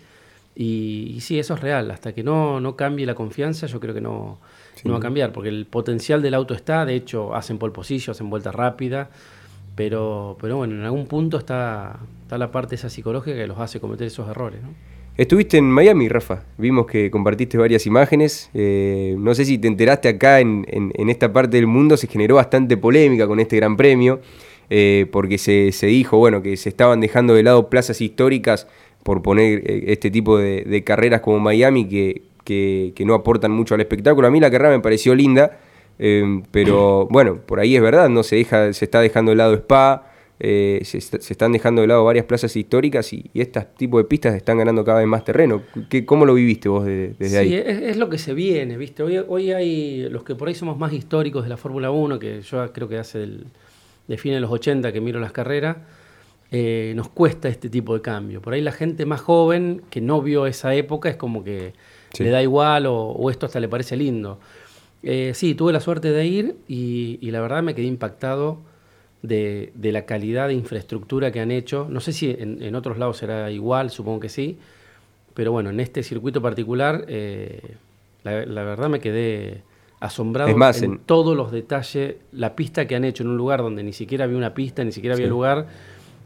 [0.55, 1.91] Y, y, sí, eso es real.
[1.91, 4.37] Hasta que no, no cambie la confianza, yo creo que no,
[4.75, 4.83] sí.
[4.85, 8.13] no va a cambiar, porque el potencial del auto está, de hecho, hacen pole position,
[8.13, 9.09] hacen vuelta rápida,
[9.75, 13.81] pero, pero bueno, en algún punto está, está la parte esa psicológica que los hace
[13.81, 14.61] cometer esos errores.
[14.61, 14.69] ¿no?
[15.17, 16.43] Estuviste en Miami, Rafa.
[16.59, 18.51] Vimos que compartiste varias imágenes.
[18.53, 22.09] Eh, no sé si te enteraste acá en, en, en, esta parte del mundo, se
[22.09, 24.21] generó bastante polémica con este gran premio
[24.75, 28.67] eh, porque se, se, dijo bueno, que se estaban dejando de lado plazas históricas
[29.03, 33.51] por poner eh, este tipo de, de, carreras como Miami que, que, que, no aportan
[33.51, 34.27] mucho al espectáculo.
[34.27, 35.59] A mí la carrera me pareció linda,
[35.99, 39.53] eh, pero bueno, por ahí es verdad, no se, deja, se está dejando de lado
[39.53, 40.09] Spa.
[40.41, 44.05] Eh, se, se, están dejando de lado varias plazas históricas y, y este tipo de
[44.05, 45.63] pistas están ganando cada vez más terreno.
[45.91, 47.55] ¿Qué, ¿Cómo lo viviste vos de, desde sí, ahí?
[47.55, 49.03] Es, es, lo que se viene, ¿viste?
[49.03, 52.41] Hoy, hoy hay los que por ahí somos más históricos de la Fórmula 1, que
[52.41, 53.47] yo creo que hace el,
[54.09, 55.77] de fines de los 80 que miro las carreras,
[56.51, 58.43] eh, nos cuesta este tipo de cambio.
[58.43, 61.73] Por ahí la gente más joven que no vio esa época es como que
[62.13, 62.23] sí.
[62.25, 64.39] le da igual o, o, esto hasta le parece lindo.
[65.03, 68.59] Eh, sí, tuve la suerte de ir y, y la verdad me quedé impactado
[69.23, 71.87] de, de, la calidad de infraestructura que han hecho.
[71.89, 74.59] No sé si en, en, otros lados será igual, supongo que sí,
[75.35, 77.77] pero bueno, en este circuito particular, eh,
[78.25, 79.63] la, la verdad me quedé
[80.03, 83.37] asombrado es más, en, en, todos los detalles, la pista que han hecho en un
[83.37, 85.31] lugar donde ni siquiera había una pista, ni siquiera había sí.
[85.31, 85.69] lugar,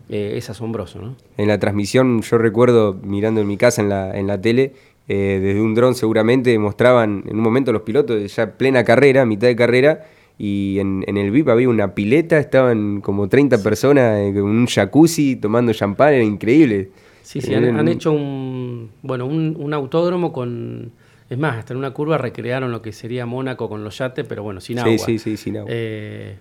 [0.08, 0.98] eh, es asombroso.
[1.00, 1.14] ¿no?
[1.36, 4.72] En la transmisión yo recuerdo mirando en mi casa en la, en la tele,
[5.08, 9.46] eh, desde un dron seguramente mostraban en un momento los pilotos ya plena carrera, mitad
[9.46, 10.06] de carrera,
[10.38, 13.62] y en, en el VIP había una pileta, estaban como 30 sí.
[13.62, 16.90] personas en un jacuzzi tomando champán, era increíble.
[17.22, 20.92] Sí, sí, han, han, hecho un, bueno, un, un autódromo con
[21.28, 24.42] es más, hasta en una curva recrearon lo que sería Mónaco con los yates, pero
[24.42, 24.92] bueno, sin agua.
[24.92, 25.70] Sí, sí, sí, sin agua.
[25.72, 26.38] Eh,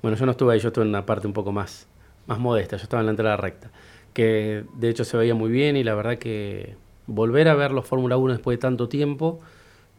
[0.00, 1.86] bueno, yo no estuve ahí, yo estuve en una parte un poco más,
[2.26, 3.70] más modesta, yo estaba en la entrada recta,
[4.12, 7.86] que de hecho se veía muy bien y la verdad que volver a ver los
[7.86, 9.40] Fórmula 1 después de tanto tiempo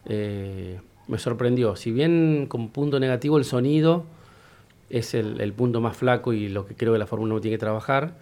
[0.05, 1.75] eh, me sorprendió.
[1.75, 4.05] Si bien con punto negativo el sonido
[4.89, 7.57] es el, el punto más flaco y lo que creo que la Fórmula 1 tiene
[7.57, 8.15] que trabajar,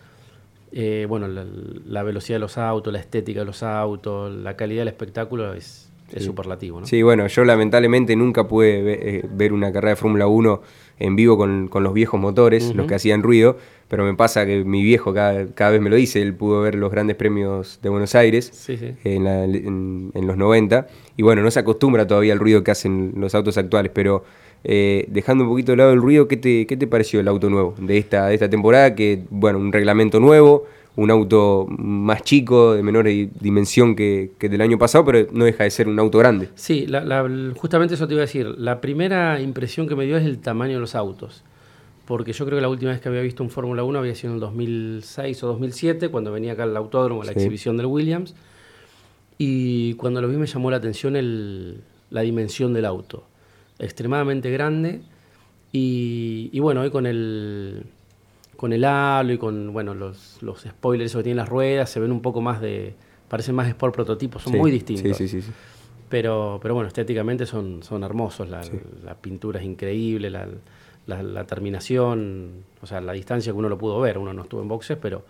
[0.71, 1.45] eh, bueno, la,
[1.85, 5.91] la, velocidad de los autos, la estética de los autos, la calidad del espectáculo es,
[6.13, 6.25] es sí.
[6.25, 6.79] superlativo.
[6.79, 6.85] ¿no?
[6.85, 10.61] Sí, bueno, yo lamentablemente nunca pude eh, ver una carrera de Fórmula 1
[10.99, 12.75] en vivo con, con, los viejos motores, uh -huh.
[12.75, 15.95] los que hacían ruido, pero me pasa que mi viejo cada, cada, vez me lo
[15.95, 18.93] dice, él pudo ver los grandes premios de Buenos Aires sí, sí.
[19.03, 22.71] En, la, en, en, los 90, y bueno, no se acostumbra todavía al ruido que
[22.71, 24.23] hacen los autos actuales, pero
[24.63, 27.49] eh, dejando un poquito de lado el ruido, ¿qué te, ¿qué te pareció el auto
[27.49, 28.95] nuevo de esta, de esta temporada?
[28.95, 30.65] Que, bueno, un reglamento nuevo,
[30.95, 35.63] un auto más chico, de menor dimensión que, que, del año pasado, pero no deja
[35.63, 36.49] de ser un auto grande.
[36.55, 38.47] Sí, la, la, justamente eso te iba a decir.
[38.57, 41.43] La primera impresión que me dio es el tamaño de los autos.
[42.05, 44.31] Porque yo creo que la última vez que había visto un Fórmula 1 había sido
[44.31, 47.39] en el 2006 o 2007, cuando venía acá al autódromo, la sí.
[47.39, 48.35] exhibición del Williams.
[49.37, 53.23] Y cuando lo vi me llamó la atención el, la dimensión del auto.
[53.79, 55.01] Extremadamente grande.
[55.71, 57.85] Y, y bueno, hoy con el,
[58.55, 62.11] con el halo y con bueno, los, los spoilers que tienen las ruedas, se ven
[62.11, 62.95] un poco más de.
[63.27, 65.17] parecen más Sport prototipos, son sí, muy distintos.
[65.17, 65.51] Sí, sí, sí,
[66.09, 68.61] pero, pero bueno, estéticamente son, son hermosos, la,
[69.03, 70.47] la, pintura es increíble, la,
[71.07, 74.61] la, la terminación, o sea, la distancia que uno lo pudo ver, uno no estuvo
[74.61, 75.23] en boxes, pero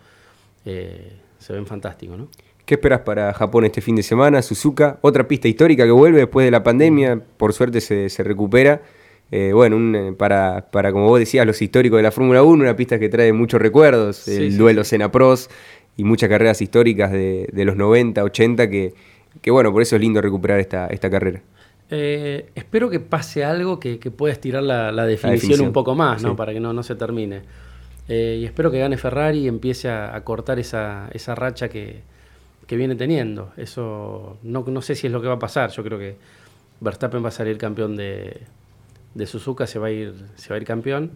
[0.66, 2.28] eh, se ven fantásticos, ¿no?
[2.66, 4.42] ¿Qué esperas para Japón este fin de semana?
[4.42, 8.82] Suzuka, otra pista histórica que vuelve después de la pandemia, por suerte se, se recupera.
[9.30, 12.62] Eh, bueno, un, eh, para, para, como vos decías, los históricos de la Fórmula 1,
[12.62, 15.50] una pista que trae muchos recuerdos, Sí, el sí, duelo Senna Pros
[15.96, 18.94] y muchas carreras históricas de, de los 90, 80, que,
[19.40, 21.42] que bueno, por eso es lindo recuperar esta, esta carrera.
[21.90, 25.94] Eh, espero que pase algo que, que pueda estirar la, la definición, definición, un poco
[25.94, 26.30] más, ¿no?
[26.30, 26.36] sí.
[26.36, 27.42] Para que no, no se termine.
[28.08, 32.02] Eh, y espero que gane Ferrari y empiece a, a cortar esa, esa racha que,
[32.66, 33.52] que viene teniendo.
[33.56, 35.70] Eso no, no sé si es lo que va a pasar.
[35.70, 36.16] Yo creo que
[36.80, 38.40] Verstappen va a salir campeón de,
[39.14, 41.10] de Suzuka, se va, a ir, se va a ir campeón.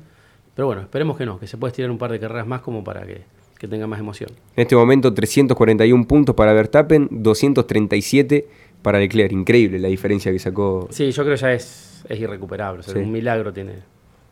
[0.54, 2.82] Pero bueno, esperemos que no, que se pueda estirar un par de carreras más como
[2.82, 3.22] para que,
[3.58, 4.30] que tenga más emoción.
[4.56, 8.48] En este momento 341 puntos para Verstappen, 237
[8.82, 9.32] para Leclerc.
[9.32, 10.88] Increíble la diferencia que sacó.
[10.90, 12.80] Sí, yo creo que ya es, es irrecuperable.
[12.80, 13.00] O sea, Sí.
[13.00, 13.74] Un milagro tiene.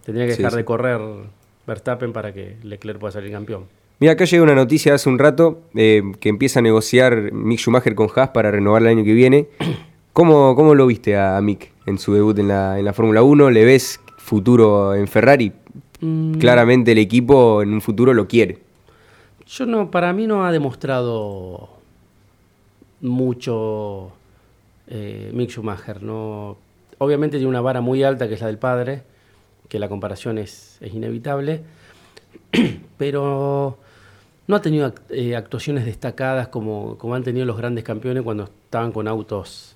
[0.04, 0.56] Tendría que dejar sí.
[0.58, 1.00] de correr
[1.66, 3.64] Verstappen para que Leclerc pueda salir campeón.
[3.98, 7.94] Mira, acá llega una noticia hace un rato eh, que empieza a negociar Mick Schumacher
[7.94, 9.48] con Haas para renovar el año que viene.
[10.16, 13.22] ¿Cómo, cómo lo viste a, a Mick en su debut en la, en la Fórmula
[13.22, 13.50] 1?
[13.50, 15.52] ¿Le ves futuro en Ferrari?
[16.00, 18.60] Mm, Claramente el equipo en un futuro lo quiere.
[19.46, 21.68] Yo no, para mí no ha demostrado
[23.02, 24.10] mucho
[24.88, 26.02] eh, Mick Schumacher.
[26.02, 26.56] No,
[26.96, 29.02] obviamente tiene una vara muy alta que es la del padre,
[29.68, 31.60] que la comparación es, es inevitable,
[32.96, 33.76] pero
[34.46, 38.44] no ha tenido act- eh, actuaciones destacadas como, como han tenido los grandes campeones cuando
[38.44, 39.75] estaban con autos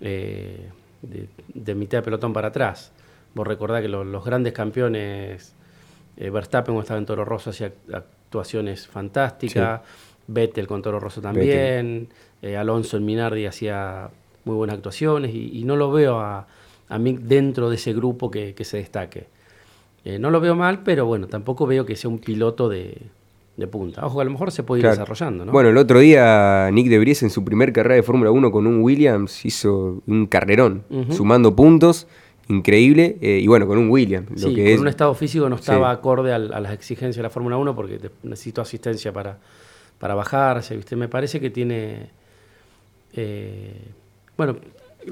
[0.00, 0.68] eh,
[1.02, 2.92] de, de mitad de pelotón para atrás.
[3.34, 5.54] Vos recordás que lo- los grandes campeones,
[6.16, 9.80] eh, Verstappen cuando estaba en Toro Rosso hacía actuaciones fantásticas,
[10.26, 12.08] Vettel con Toro Rosso también,
[12.42, 14.10] eh, Alonso en Minardi hacía
[14.44, 16.46] muy buenas actuaciones y, y no lo veo a,
[16.88, 19.26] a Mick dentro de ese grupo que, que se destaque.
[20.04, 22.96] Eh, no lo veo mal, pero bueno, tampoco veo que sea un piloto de,
[23.56, 24.04] de punta.
[24.04, 24.96] Ojo, a lo mejor se puede ir Claro.
[24.96, 25.52] desarrollando, ¿no?
[25.52, 28.66] Bueno, el otro día Nick De Vries en su primer carrera de Fórmula 1 con
[28.66, 32.06] un Williams hizo un carrerón, sumando puntos,
[32.48, 34.30] increíble, eh, y bueno, con un Williams.
[34.30, 35.62] Lo Sí, que con es, un estado físico no Sí.
[35.62, 39.38] estaba acorde a las exigencias de la Fórmula 1 porque necesito asistencia para,
[39.98, 40.94] para bajarse, ¿viste?
[40.94, 42.10] Me parece que tiene...
[43.14, 43.80] eh,
[44.36, 44.56] bueno,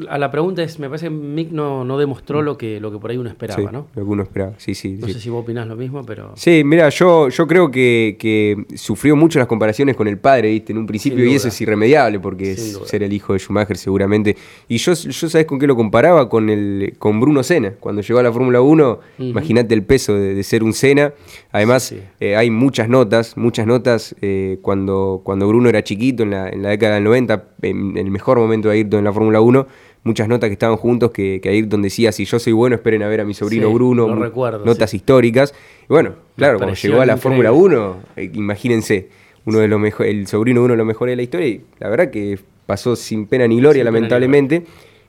[0.09, 2.99] a la pregunta es, me parece que Mick no, no demostró lo que, lo que
[2.99, 3.89] por ahí uno esperaba, sí, ¿no?
[3.95, 4.97] Lo que uno esperaba, sí, sí.
[5.01, 5.13] No sí.
[5.13, 6.33] sé si vos opinás lo mismo, pero...
[6.37, 10.73] Sí, mira, yo, yo creo que, que sufrió mucho las comparaciones con el padre, ¿viste?
[10.73, 14.37] En un principio, y eso es irremediable, porque es ser el hijo de Schumacher seguramente.
[14.69, 16.29] Y yo, yo ¿sabes con qué lo comparaba?
[16.29, 17.75] Con, el, con Bruno Senna.
[17.79, 21.13] Cuando llegó a la Fórmula 1, imagínate el peso de, de ser un Senna.
[21.53, 26.31] Además, Sí, eh, hay muchas notas, muchas notas eh, cuando, cuando Bruno era chiquito, en
[26.31, 29.41] la, en la década del 90, en el mejor momento de Ayrton en la Fórmula
[29.41, 29.67] 1,
[30.05, 33.09] muchas notas que estaban juntos que, que Ayrton decía, si yo soy bueno, esperen a
[33.09, 34.99] ver a mi sobrino Sí, Bruno, lo recuerdo, notas sí.
[34.99, 35.53] históricas.
[35.85, 37.17] Y bueno, claro, cuando llegó a la.
[37.17, 39.09] Fórmula 1, eh, imagínense,
[39.47, 41.65] uno de los mejores, el sobrino de uno de los mejores de la historia, y
[41.81, 44.65] la verdad que pasó sin pena ni gloria, Sin pena ni lamentablemente.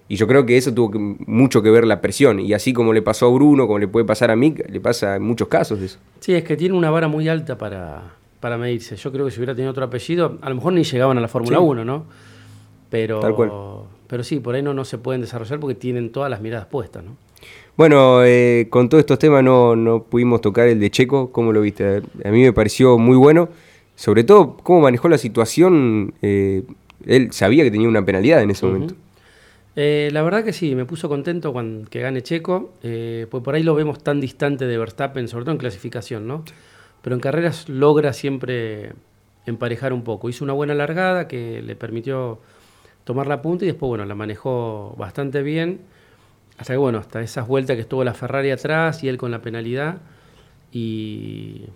[0.08, 2.40] Y yo creo que eso tuvo que- mucho que ver la presión.
[2.40, 5.16] Y así como le pasó a Bruno, como le puede pasar a Mick, le pasa
[5.16, 5.98] en muchos casos eso.
[6.20, 8.96] Sí, es que tiene una vara muy alta para, para medirse.
[8.98, 11.28] Yo creo que si hubiera tenido otro apellido, a lo mejor ni llegaban a la
[11.28, 11.64] Fórmula Sí.
[11.64, 12.06] 1, ¿no?
[12.92, 13.50] Pero, Tal cual.
[14.08, 17.04] Pero sí, por ahí no, no se pueden desarrollar porque tienen todas las miradas puestas,
[17.04, 17.18] ¿no?
[17.78, 21.32] Bueno, eh, con todos estos temas no, no pudimos tocar el de Checo.
[21.32, 22.02] ¿Cómo lo viste?
[22.24, 23.50] A mí me pareció muy bueno.
[23.96, 26.14] Sobre todo, cómo manejó la situación.
[26.22, 26.64] eh,
[27.06, 28.96] él sabía que tenía una penalidad en ese momento.
[29.76, 33.64] Eh, la verdad que sí, me puso contento cuando que gane Checo, pues por ahí
[33.64, 36.46] lo vemos tan distante de Verstappen, sobre todo en clasificación, ¿no?
[37.02, 38.94] Pero en carreras logra siempre
[39.46, 40.30] emparejar un poco.
[40.30, 42.40] Hizo una buena largada que le permitió
[43.06, 45.80] tomar la punta y después, bueno, la manejó bastante bien.
[46.58, 49.42] Hasta que, bueno, hasta esas vueltas que estuvo la Ferrari atrás y él con la
[49.42, 50.00] penalidad.
[50.74, 51.68] Y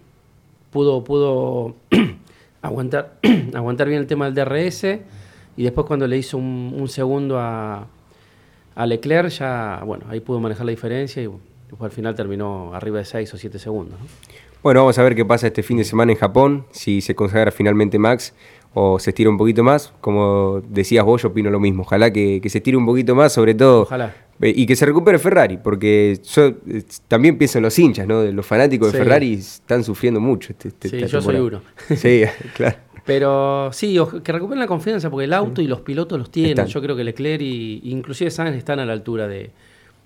[0.72, 1.76] pudo, pudo
[2.62, 3.14] aguantar,
[3.54, 4.84] aguantar bien el tema del DRS.
[5.56, 7.88] Y después cuando le hizo un, un segundo a,
[8.76, 11.30] a Leclerc, ya, bueno, ahí pudo manejar la diferencia y
[11.80, 14.00] al final terminó arriba de 6 o 7 segundos.
[14.00, 14.06] ¿no?
[14.62, 17.50] Bueno, vamos a ver qué pasa este fin de semana en Japón, si se consagra
[17.52, 18.34] finalmente Max
[18.74, 19.94] o se estira un poquito más.
[20.02, 21.84] Como decías vos, yo opino lo mismo.
[21.84, 23.82] Ojalá que, que se estire un poquito más, sobre todo.
[23.84, 24.16] Ojalá.
[24.42, 28.24] eh, Y que se recupere Ferrari, porque yo eh, también pienso en los hinchas, ¿no?
[28.24, 29.04] Los fanáticos de Sí.
[29.04, 30.52] Ferrari están sufriendo mucho.
[30.54, 31.62] este- este- Sí, esta yo soy uno.
[31.96, 32.24] Sí,
[32.56, 32.78] claro.
[33.06, 36.52] Pero sí, que recuperen la confianza porque el auto y los pilotos los tienen.
[36.52, 36.68] Están.
[36.68, 39.50] Yo creo que Leclerc y inclusive Sainz están a la altura de,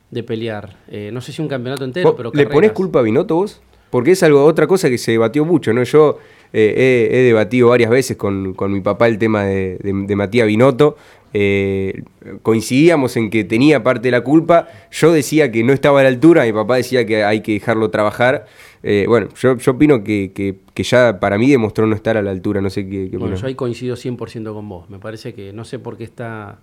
[0.09, 0.77] de pelear.
[0.87, 2.71] Eh, no sé si un campeonato entero, ¿Vos pero ¿Le ponés carreras.
[2.75, 3.61] culpa a Binotto vos?
[3.89, 5.83] Porque es algo, otra cosa que se debatió mucho, ¿no?
[5.83, 6.17] Yo
[6.53, 10.15] eh, he, he debatido varias veces con, con mi papá el tema de, de- de
[10.15, 10.95] Matías Binotto.
[11.35, 12.03] Eh,
[12.43, 14.67] coincidíamos en que tenía parte de la culpa.
[14.91, 17.89] Yo decía que no estaba a la altura, mi papá decía que hay que dejarlo
[17.89, 18.45] trabajar.
[18.83, 22.21] Eh, bueno, yo, yo opino que, que- que ya para mí demostró no estar a
[22.21, 22.61] la altura.
[22.61, 24.89] No sé qué, qué Bueno, yo ahí coincido 100% con vos.
[24.89, 26.59] Me parece que no sé por qué está,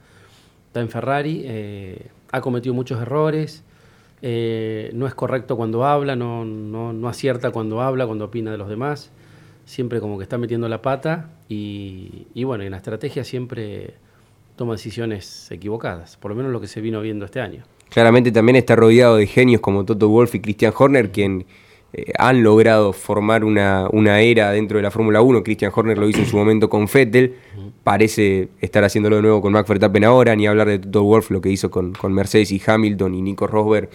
[0.68, 1.42] está en Ferrari.
[1.44, 3.64] eh, ha cometido muchos errores.
[4.22, 8.68] no es correcto cuando habla, no, no, no acierta cuando habla, cuando opina de los
[8.68, 9.10] demás.
[9.70, 11.30] Siempre como que está metiendo la pata.
[11.48, 13.94] Y, y bueno, en la estrategia siempre
[14.56, 16.16] toma decisiones equivocadas.
[16.16, 17.62] Por lo menos lo que se vino viendo este año.
[17.88, 21.46] Claramente también está rodeado de genios como Toto Wolff y Christian Horner, quien
[21.92, 25.44] eh, han logrado formar una, una era dentro de la Fórmula 1.
[25.44, 27.36] Christian Horner lo hizo en su momento con Vettel,
[27.84, 31.40] parece estar haciéndolo de nuevo con Max Verstappen ahora, ni hablar de Toto Wolff, lo
[31.40, 33.88] que hizo con, con Mercedes y Hamilton y Nico Rosberg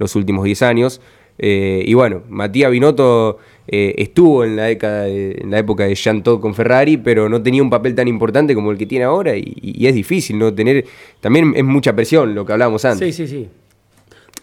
[0.00, 1.00] los últimos 10 años.
[1.42, 5.94] Eh, y bueno, Matías Binotto eh, estuvo en la, década de- en la época de
[5.94, 9.06] Jean Todt con Ferrari, pero no tenía un papel tan importante como el que tiene
[9.06, 10.84] ahora y, y es difícil no tener,
[11.20, 13.16] también es mucha presión lo que hablábamos antes.
[13.16, 13.48] Sí, sí, sí.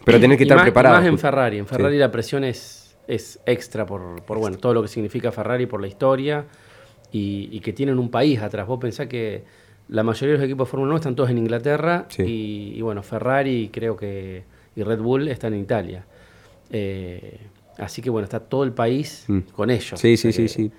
[0.04, 0.96] Pero tenés que Y estar más- preparado.
[0.96, 1.26] Más en justo.
[1.28, 1.58] Ferrari.
[1.58, 1.74] En Sí.
[1.74, 5.80] Ferrari la presión es, es extra por, por bueno, todo lo que significa Ferrari, por
[5.80, 6.46] la historia
[7.12, 8.66] y, y que tienen un país atrás.
[8.66, 9.44] Vos pensás que
[9.88, 12.22] la mayoría de los equipos de Fórmula 1 están todos en Inglaterra Sí.
[12.22, 14.42] y, y, bueno, Ferrari creo que
[14.74, 16.04] y Red Bull están en Italia.
[16.70, 17.38] Eh,
[17.78, 19.38] así que bueno, está todo el país Mm.
[19.54, 19.98] con ellos.
[20.00, 20.70] Sí, sí, sí, sí.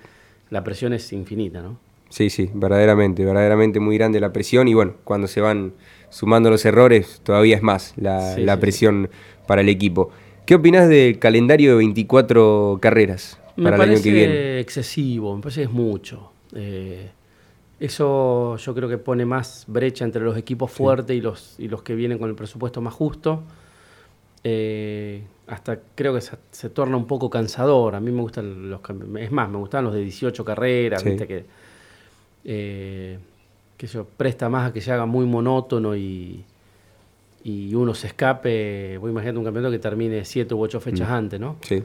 [0.50, 1.78] La presión es infinita, ¿no?
[2.08, 5.72] Sí, sí, verdaderamente, verdaderamente muy grande la presión y bueno, cuando se van
[6.08, 9.10] sumando los errores todavía es más la, Sí, la sí, presión
[9.46, 10.10] para el equipo.
[10.44, 14.58] ¿Qué opinás del calendario de 24 carreras Me para el año parece que viene?
[14.60, 16.32] excesivo, me parece que es mucho.
[16.52, 17.10] Eh,
[17.78, 21.82] eso yo creo que pone más brecha entre los equipos fuertes y los, y los
[21.84, 23.44] que vienen con el presupuesto más justo.
[24.42, 27.94] Eh, hasta creo que se, se torna un poco cansador.
[27.94, 28.80] A mí me gustan los...
[29.18, 31.08] Es más, me gustan los de 18 carreras, Sí.
[31.10, 31.44] viste que...
[32.44, 33.18] eh,
[33.76, 36.44] que eso presta más a que se haga muy monótono y,
[37.44, 38.98] y uno se escape.
[38.98, 41.12] Voy a imaginar un campeonato que termine 7 u 8 fechas Mm.
[41.12, 41.56] antes, ¿no?
[41.62, 41.82] Sí.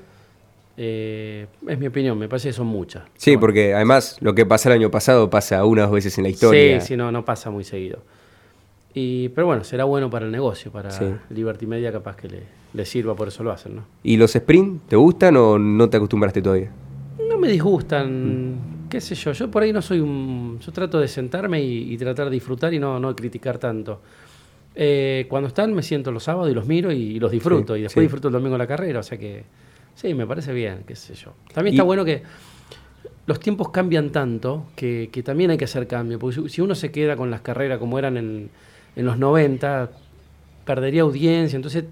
[0.78, 3.04] Eh, es mi opinión, me parece que son muchas.
[3.15, 6.17] Sí, Bueno, porque además lo que pasa el año pasado pasa una o dos veces
[6.17, 6.82] en la historia.
[6.82, 7.99] Sí, sí, no, no pasa muy seguido.
[8.97, 11.05] Y, pero bueno, será bueno para el negocio, para Sí.
[11.29, 13.86] Liberty Media capaz que le, le sirva, por eso lo hacen, ¿no?
[14.03, 16.71] ¿Y los sprint te gustan o no te acostumbraste todavía?
[17.29, 18.55] No me disgustan,
[18.89, 20.60] qué sé yo, yo por ahí no soy un...
[20.65, 24.01] Yo trato de sentarme y, y tratar de disfrutar y no, no criticar tanto.
[24.73, 27.79] Eh, cuando están me siento los sábados y los miro y, y los disfruto Sí,
[27.79, 28.05] y después sí.
[28.05, 29.43] disfruto el domingo la carrera, o sea que
[29.93, 31.34] sí, me parece bien, qué sé yo.
[31.53, 32.23] También Y- está bueno que
[33.27, 36.75] los tiempos cambian tanto que, que también hay que hacer cambio, porque si- si uno
[36.75, 38.49] se queda con las carreras como eran en,
[38.95, 39.91] en los 90,
[40.65, 41.86] perdería audiencia, entonces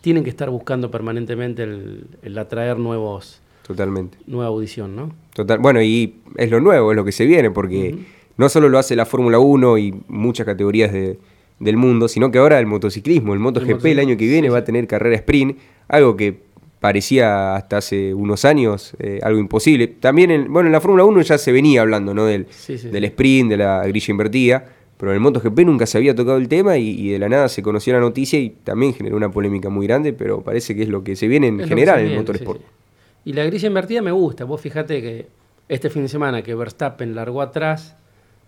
[0.00, 4.18] tienen que estar buscando permanentemente el, el atraer nuevos, Totalmente.
[4.26, 5.12] nueva audición, ¿no?
[5.34, 7.96] Total, bueno, y es lo nuevo, es lo que se viene, porque
[8.36, 11.18] no solo lo hace la Fórmula 1 y muchas categorías de-
[11.60, 14.58] del mundo, sino que ahora el motociclismo, el MotoGP el, año que viene sí, va
[14.58, 15.56] a tener carrera sprint,
[15.88, 16.36] algo que
[16.80, 19.86] parecía hasta hace unos años eh, algo imposible.
[19.86, 22.26] También, en, bueno, en la Fórmula 1 ya se venía hablando, ¿no?
[22.26, 23.06] Del, Sí, sí, del sí.
[23.06, 24.66] sprint, de la grilla invertida,
[24.96, 27.48] pero en el MotoGP nunca se había tocado el tema y, y de la nada
[27.48, 30.88] se conoció la noticia y también generó una polémica muy grande, pero parece que es
[30.88, 32.60] lo que se viene en Es general en el motorsport.
[32.60, 33.30] sí, sí.
[33.30, 34.44] Y la grilla invertida me gusta.
[34.44, 35.26] Vos fíjate que
[35.68, 37.96] este fin de semana que Verstappen largó atrás,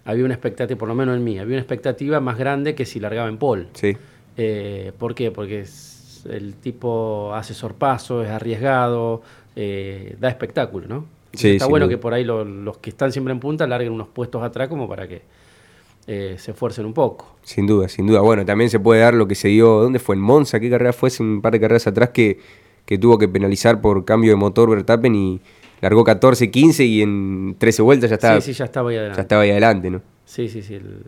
[0.05, 3.01] había una expectativa, por lo menos en mí, había una expectativa más grande que si
[3.01, 3.67] largaba en pole.
[3.73, 3.97] Sí.
[4.37, 5.31] Eh, ¿Por qué?
[5.31, 9.23] Porque es- el tipo hace sorpaso, es arriesgado,
[9.55, 11.07] eh, da espectáculo, ¿no?
[11.33, 14.09] Sí, está bueno que por ahí lo- los que están siempre en punta larguen unos
[14.09, 15.23] puestos atrás como para que
[16.07, 17.37] eh, se esfuercen un poco.
[17.43, 18.21] Sin duda, sin duda.
[18.21, 20.15] Bueno, también se puede dar lo que se dio, ¿dónde fue?
[20.17, 20.61] ¿En Monza?
[20.61, 21.09] ¿Qué carrera fue?
[21.09, 22.39] Hace un par de carreras atrás que,
[22.85, 25.41] que tuvo que penalizar por cambio de motor Verstappen y
[25.81, 29.17] largó 14, 15 y en 13 vueltas ya estaba, sí, sí, ya estaba ahí adelante.
[29.19, 30.01] ya estaba ahí adelante, ¿no?
[30.25, 30.75] Sí, sí, sí.
[30.75, 31.03] el-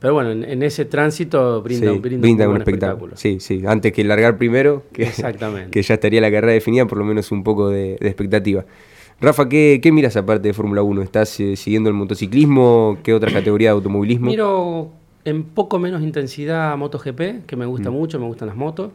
[0.00, 3.16] Pero bueno, en, en ese tránsito brinda, Sí, brinda brinda un, un espectáculo.
[3.16, 3.62] Sí, sí.
[3.66, 5.70] Antes que largar primero, que, Exactamente.
[5.72, 8.64] que ya estaría la carrera definida, por lo menos un poco de, de expectativa.
[9.20, 11.02] Rafa, ¿qué, qué miras aparte de Fórmula 1?
[11.02, 12.98] ¿Estás eh, siguiendo el motociclismo?
[13.02, 14.26] ¿Qué otra categoría de automovilismo?
[14.26, 14.90] Miro
[15.24, 18.92] en poco menos intensidad MotoGP, que me gusta mucho, me gustan las motos.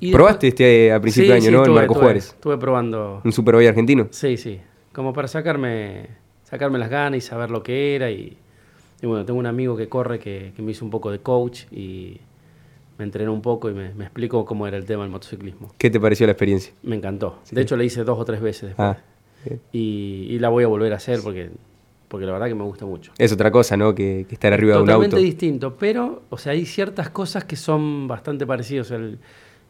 [0.00, 0.12] Y Mm.
[0.12, 1.58] ¿Probaste este eh, a principio de año, sí, no?
[1.62, 2.26] estuve- Marco estuve- Juárez.
[2.28, 3.20] Estuve probando.
[3.22, 4.08] Un Superbike argentino.
[4.10, 4.60] Sí, sí.
[4.92, 6.06] Como para sacarme,
[6.44, 8.10] sacarme las ganas y saber lo que era.
[8.10, 8.36] Y,
[9.02, 11.64] y bueno, tengo un amigo que corre que, que me hizo un poco de coach
[11.70, 12.18] y
[12.98, 15.72] me entrenó un poco y me, me explicó cómo era el tema del motociclismo.
[15.78, 16.72] ¿Qué te pareció la experiencia?
[16.82, 17.38] Me encantó.
[17.50, 18.88] De hecho, la hice dos o tres veces después.
[18.88, 18.98] Ah,
[19.72, 21.50] y, y la voy a volver a hacer porque,
[22.08, 23.12] porque la verdad que me gusta mucho.
[23.18, 23.94] Es otra cosa, ¿no?
[23.94, 25.24] Que, que estar arriba de un Totalmente auto.
[25.24, 28.86] distinto, pero, o sea, hay ciertas cosas que son bastante parecidas.
[28.86, 29.18] O sea, el,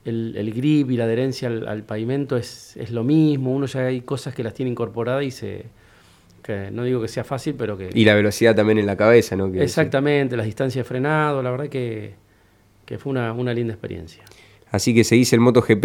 [0.04, 3.52] el- el grip y la adherencia al, al pavimento es, es lo mismo.
[3.54, 5.66] Uno ya hay cosas que las tiene incorporadas y se,
[6.42, 7.88] que no digo que sea fácil, pero que...
[7.94, 9.50] Y la velocidad también en la cabeza, ¿no?
[9.50, 12.14] Que- Exactamente, las distancias de frenado, la verdad que,
[12.84, 14.22] que fue una, una linda experiencia.
[14.70, 15.84] Así que se dice el MotoGP,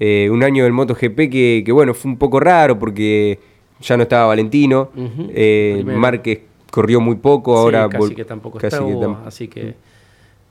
[0.00, 3.38] eh, un año del MotoGP que, que, bueno, fue un poco raro porque
[3.80, 4.90] ya no estaba Valentino,
[5.30, 5.98] eh, primero.
[5.98, 9.74] Márquez corrió muy poco, ahora Sí, casi que tampoco casi que tam- así que...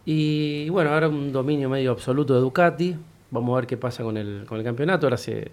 [0.06, 2.96] Y bueno, ahora un dominio medio absoluto de Ducati,
[3.30, 5.52] vamos a ver qué pasa con el, con el campeonato, ahora se...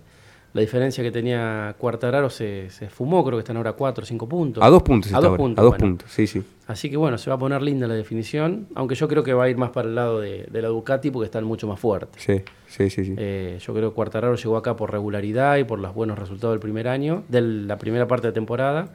[0.55, 4.29] La diferencia que tenía Cuartararo se, se esfumó, creo que están ahora 4 o 5
[4.29, 4.63] puntos.
[4.63, 5.59] A dos puntos A está dos ahora, puntos.
[5.59, 5.85] a dos bueno.
[5.85, 6.43] puntos, sí, sí.
[6.69, 9.45] Así que bueno, se va a poner linda la definición, aunque yo creo que va
[9.45, 12.23] a ir más para el lado de, de la Ducati porque están mucho más fuertes.
[12.23, 13.15] Sí, sí, sí, sí.
[13.19, 16.61] Eh, yo creo que Cuartararo llegó acá por regularidad y por los buenos resultados del
[16.61, 18.89] primer año, de la primera parte de temporada,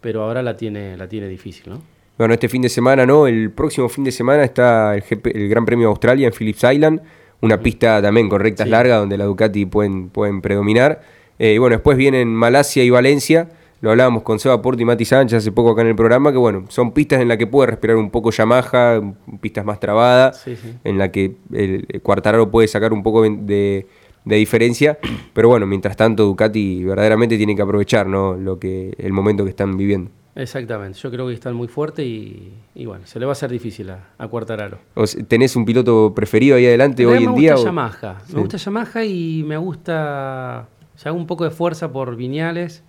[0.00, 1.82] pero ahora la tiene, la tiene difícil, ¿no?
[2.16, 5.48] Bueno, este fin de semana no, el próximo fin de semana está el, GP el
[5.48, 7.00] Gran Premio de Australia en Phillips Island,
[7.42, 8.70] una pista también con rectas Sí.
[8.70, 11.02] largas donde la Ducati pueden, pueden predominar.
[11.38, 13.48] Eh, y bueno, después vienen Malasia y Valencia,
[13.80, 16.38] lo hablábamos con Seba Porto y Mati Sánchez hace poco acá en el programa, que
[16.38, 19.00] bueno, son pistas en las que puede respirar un poco Yamaha,
[19.40, 20.72] pistas más trabadas, Sí, sí.
[20.84, 23.86] en la que el, el Quartararo puede sacar un poco de,
[24.24, 24.98] de diferencia,
[25.32, 28.34] pero bueno, mientras tanto Ducati verdaderamente tiene que aprovechar ¿no?
[28.34, 30.12] lo que, el momento que están viviendo.
[30.34, 33.50] Exactamente, yo creo que están muy fuertes y, y bueno, se le va a hacer
[33.50, 34.78] difícil a, a Cuartararo.
[34.94, 37.50] O sea, ¿Tenés un piloto preferido ahí adelante hoy en día?
[37.50, 38.34] Me gusta o- Yamaha, Sí.
[38.34, 42.82] me gusta Yamaha y me gusta, se hago un poco de fuerza por Viñales,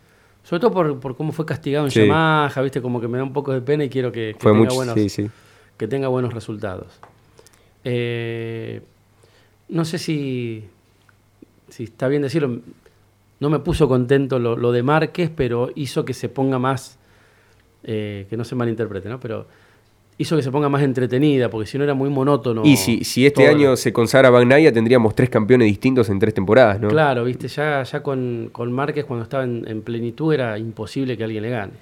[0.44, 2.00] sobre todo por, por cómo fue castigado en Sí.
[2.08, 4.52] Yamaha, viste, como que me da un poco de pena y quiero que, que Fue
[4.54, 5.30] tenga mucho, buenos, sí, sí.
[5.78, 6.98] que tenga buenos resultados.
[7.84, 8.82] Eh,
[9.68, 10.64] no sé si,
[11.68, 12.60] si está bien decirlo,
[13.42, 16.98] no me puso contento lo, lo de Márquez, pero hizo que se ponga más,
[17.84, 19.20] eh, que no se malinterprete, ¿no?
[19.20, 19.48] Pero
[20.18, 22.62] hizo que se ponga más entretenida, porque si no era muy monótono.
[22.64, 23.56] Y si, si este todo.
[23.56, 26.88] año se consagra Bagnaia, tendríamos tres campeones distintos en tres temporadas, ¿no?
[26.90, 31.24] Claro, viste, ya, ya con, con Márquez cuando estaba en, en plenitud era imposible que
[31.24, 31.74] alguien le gane.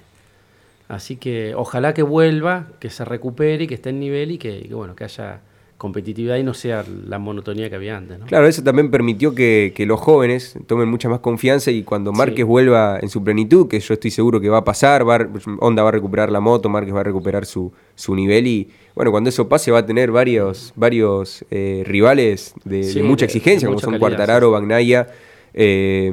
[0.88, 4.62] Así que ojalá que vuelva, que se recupere y que esté en nivel y que,
[4.68, 5.40] que, bueno, que haya
[5.82, 8.26] competitividad y no sea la monotonía que había antes, ¿no?
[8.26, 12.36] Claro, eso también permitió que, que los jóvenes tomen mucha más confianza y cuando Márquez
[12.36, 12.42] Sí.
[12.44, 15.28] vuelva en su plenitud, que yo estoy seguro que va a pasar, va, a-
[15.58, 19.10] Honda va a recuperar la moto, Márquez va a recuperar su, su nivel y bueno,
[19.10, 23.26] cuando eso pase va a tener varios, varios eh, rivales de, Sí, de mucha de-
[23.26, 24.46] exigencia, de como mucha son calidad, sí.
[24.46, 25.08] Bagnaia,
[25.54, 26.12] eh,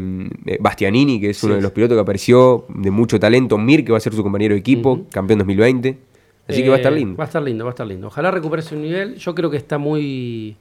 [0.60, 3.98] Bastianini, que es uno de los pilotos que apareció de mucho talento, Mir, que va
[3.98, 5.08] a ser su compañero de equipo, Ujú.
[5.12, 5.98] campeón 2020.
[6.50, 7.18] Así que va a estar Eh, lindo.
[7.18, 8.08] Va a estar lindo, va a estar lindo.
[8.08, 9.16] Ojalá recupere su nivel.
[9.16, 10.56] Yo creo que está muy,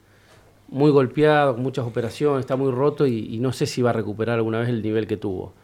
[0.68, 3.92] muy golpeado, con muchas operaciones, está muy roto y, y no sé si va a
[3.94, 5.54] recuperar alguna vez el nivel que tuvo.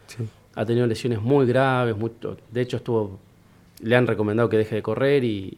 [0.55, 3.19] Ha tenido lesiones muy graves, mucho- de hecho estuvo,
[3.81, 5.57] le han recomendado que deje de correr y,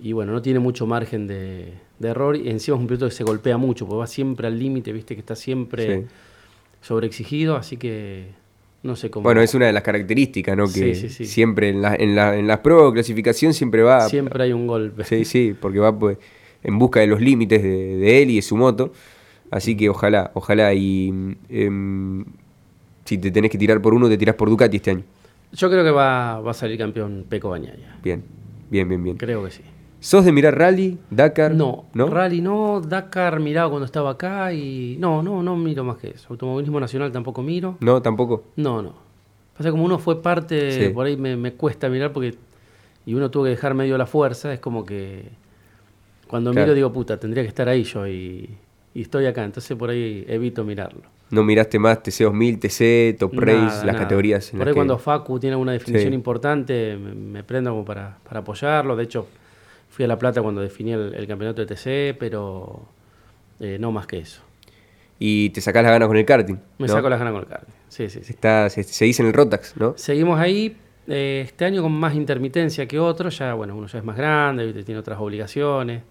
[0.00, 3.12] y bueno, no tiene mucho margen de, de error y encima es un piloto que
[3.12, 6.06] se golpea mucho, porque va siempre al límite, viste que está siempre Sí.
[6.82, 8.28] sobreexigido, así que
[8.86, 9.24] no sé cómo.
[9.24, 10.66] Bueno, es una de las características, ¿no?
[10.66, 11.26] Sí, Que sí, sí.
[11.26, 14.08] siempre en, la- en, la- en las pruebas de clasificación siempre va.
[14.08, 15.04] siempre hay un golpe.
[15.04, 16.18] Sí, sí, porque va pues,
[16.62, 18.92] en busca de los límites de, de él y de su moto.
[19.50, 20.72] Así que ojalá, ojalá.
[20.74, 21.12] Y
[21.48, 22.24] em,
[23.04, 25.02] si te tenés que tirar por uno, te tirás por Ducati este año.
[25.52, 27.98] Yo creo que va, va a salir campeón Peco Bañaya.
[28.02, 28.22] Bien,
[28.70, 29.16] bien, bien, bien.
[29.16, 29.62] Creo que sí.
[30.00, 31.54] ¿Sos de mirar rally, Dakar?
[31.54, 32.06] No, ¿no?
[32.08, 36.26] Rally no, Dakar miraba cuando estaba acá y no, no, no miro más que eso.
[36.30, 37.76] Automovilismo nacional tampoco miro.
[37.80, 38.44] No, tampoco.
[38.56, 38.94] No, no.
[39.56, 40.88] Pasa que como uno fue parte, Sí.
[40.92, 42.34] por ahí me, me cuesta mirar porque
[43.06, 45.24] y uno tuvo que dejar medio la fuerza, es como que
[46.28, 46.66] cuando Claro.
[46.66, 48.50] miro digo, puta, tendría que estar ahí yo y,
[48.94, 51.02] y estoy acá, entonces por ahí evito mirarlo.
[51.30, 53.98] No miraste más TC2000, TC, Top Race, las nada.
[54.00, 54.52] categorías.
[54.52, 56.14] en Por las ahí que- cuando Facu tiene una definición Sí.
[56.14, 58.94] importante, me, me prendo como para, para apoyarlo.
[58.94, 59.26] De hecho,
[59.96, 62.82] fui a La Plata cuando definí el, el campeonato de TC, pero
[63.60, 64.42] eh, no más que eso.
[65.18, 66.56] Y te sacás las ganas con el karting.
[66.76, 66.92] Me ¿no?
[66.92, 67.72] saco las ganas con el karting.
[67.88, 68.34] Sí, sí, sí.
[68.34, 69.94] Está, se, se dice en el Rotax, ¿no?
[69.96, 70.76] Seguimos ahí,
[71.08, 74.84] eh, este año con más intermitencia que otro, ya bueno, uno ya es más grande,
[74.84, 76.02] tiene otras obligaciones,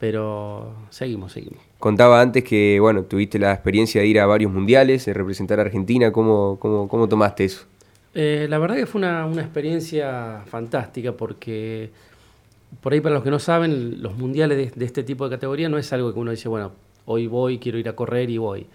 [0.00, 1.62] pero seguimos, seguimos.
[1.78, 5.62] Contaba antes que, bueno, tuviste la experiencia de ir a varios mundiales, de representar a
[5.62, 6.10] Argentina.
[6.10, 7.64] ¿Cómo, cómo, cómo tomaste eso?
[8.12, 11.90] Eh, la verdad que fue una, una experiencia fantástica porque,
[12.80, 15.68] por ahí para los que no saben, los mundiales de, de este tipo de categoría
[15.68, 16.72] no es algo que uno dice, bueno,
[17.06, 18.66] hoy voy, quiero ir a correr y voy.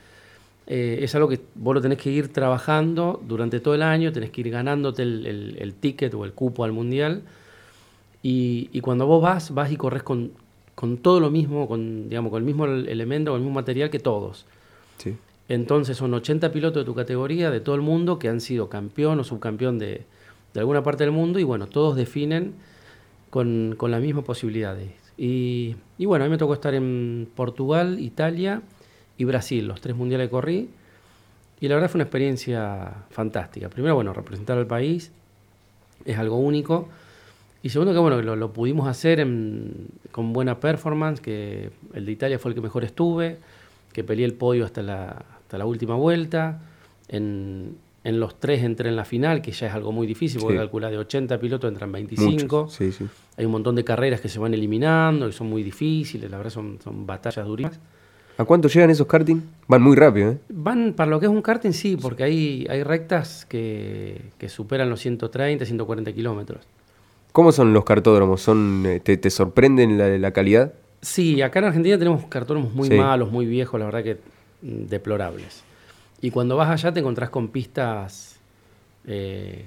[0.68, 4.30] Eh, es algo que vos lo tenés que ir trabajando durante todo el año, tenés
[4.30, 7.24] que ir ganándote el, el- el ticket o el cupo al mundial.
[8.22, 10.32] Y, y cuando vos vas, vas y corres con,
[10.76, 14.00] con todo lo mismo, con, digamos, con el mismo elemento, con el mismo material que
[14.00, 14.45] todos.
[14.97, 15.16] Sí.
[15.47, 19.20] Entonces son 80 pilotos de tu categoría, de todo el mundo, que han sido campeón
[19.20, 20.04] o subcampeón de,
[20.54, 22.54] de alguna parte del mundo y bueno, todos definen
[23.30, 24.91] con, con las mismas posibilidades.
[25.17, 28.61] Y, y bueno, a mí me tocó estar en Portugal, Italia
[29.17, 30.69] y Brasil, los tres mundiales que corrí.
[31.59, 33.69] Y la verdad fue una experiencia fantástica.
[33.69, 35.11] Primero, bueno, representar al país
[36.05, 36.88] es algo único.
[37.61, 39.19] Y segundo, que bueno, lo, lo pudimos hacer
[40.11, 43.39] con buena performance, que el de Italia fue el que mejor estuve,
[43.91, 46.61] que peleé el podio hasta la, hasta la última vuelta.
[48.04, 50.89] En los tres entré en la final, que ya es algo muy difícil, porque calcula
[50.89, 52.68] de 80 pilotos entran 25.
[52.70, 53.06] Sí, sí.
[53.38, 56.52] Hay un montón de carreras que se van eliminando, y son muy difíciles, la verdad
[56.52, 57.80] son, son batallas durísimas.
[58.38, 59.41] ¿A cuánto llegan esos karting?
[59.68, 60.38] Van muy rápido, ¿eh?
[60.47, 64.89] Van, para lo que es un karting, sí, porque hay, hay rectas que, que superan
[64.89, 66.66] los 130, 140 kilómetros.
[67.34, 68.41] ¿Cómo son los cartódromos?
[68.41, 70.74] ¿Son, eh, te, te, sorprenden la, la, calidad?
[71.02, 74.18] Sí, acá en Argentina tenemos cartódromos muy malos, muy viejos, la verdad que
[74.62, 75.64] mm, deplorables.
[76.22, 78.39] Y cuando vas allá te encontrás con pistas,
[79.05, 79.65] eh,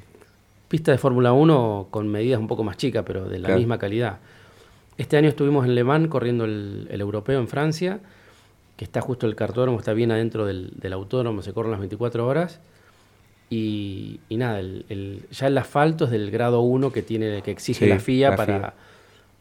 [0.69, 3.59] pistas de Fórmula 1 con medidas un poco más chicas, pero de la claro.
[3.59, 4.19] misma calidad.
[4.99, 8.01] Este año estuvimos en Le Mans corriendo el, el europeo en Francia
[8.83, 12.27] que está justo el cartódromo, está bien adentro del, del autódromo, se corren las 24
[12.27, 12.59] horas.
[13.49, 17.53] Y, y nada, el, el, ya el asfalto es del grado 1 que, tiene, que
[17.53, 18.75] exige sí, la FIA, la para, FIA,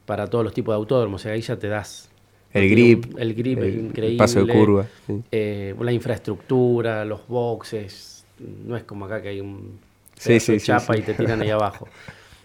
[0.06, 1.20] para, todos los tipos de autódromos.
[1.20, 2.08] O sea, ahí ya te das...
[2.52, 3.18] El grip.
[3.18, 4.12] El grip el, es increíble.
[4.12, 4.86] El paso de curva.
[5.06, 5.22] Sí.
[5.30, 8.24] Eh, la infraestructura, los boxes.
[8.66, 9.78] No es como acá que hay un
[10.16, 11.88] sí, sí, chapa y te tiran ahí abajo.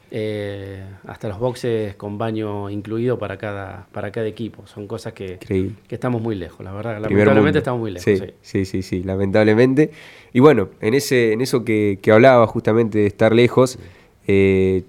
[0.10, 4.66] Eh, hasta los boxes con baño incluido para cada, para cada equipo.
[4.66, 7.02] Son cosas que, que estamos muy lejos, la verdad.
[7.02, 8.06] Lamentablemente estamos muy lejos.
[8.06, 9.92] Sí, sí, sí, sí, sí, lamentablemente.
[10.32, 13.80] Y bueno, en, ese, en eso que, que hablaba justamente de estar lejos,
[14.28, 14.84] eh,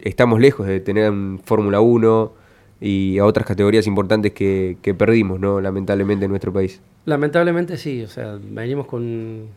[0.00, 2.37] estamos lejos de tener un Fórmula 1
[2.80, 5.60] y a otras categorías importantes que, que perdimos, ¿no?
[5.60, 6.80] Lamentablemente en nuestro país.
[7.04, 9.48] Lamentablemente sí, o sea, venimos con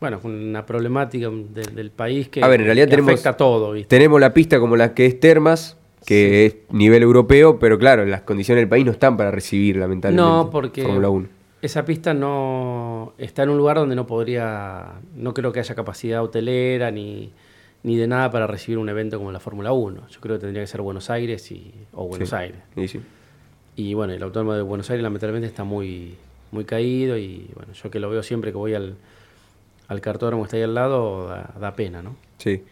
[0.00, 3.30] bueno, con una problemática de, del país que, a ver, en realidad que tenemos, afecta
[3.30, 3.72] a todo.
[3.72, 3.88] ¿viste?
[3.88, 5.76] Tenemos la pista como la que es Termas,
[6.06, 6.56] que sí.
[6.70, 10.48] es nivel europeo, pero claro, las condiciones del país no están para recibir, lamentablemente, no,
[10.50, 11.28] porque Fórmula 1.
[11.60, 16.22] Esa pista no está en un lugar donde no podría, no creo que haya capacidad
[16.22, 17.30] hotelera ni,
[17.82, 20.08] ni de nada para recibir un evento como la Fórmula 1.
[20.08, 22.36] Yo creo que tendría que ser Buenos Aires y, o Buenos sí.
[22.36, 22.58] Aires.
[22.86, 23.00] Sí.
[23.76, 26.16] Y bueno, el autónomo de Buenos Aires lamentablemente está muy,
[26.52, 28.96] muy caído y bueno, yo que lo veo siempre que voy al,
[29.88, 32.16] al cartódromo que está ahí al lado, da, da, pena, ¿no?
[32.38, 32.62] Sí,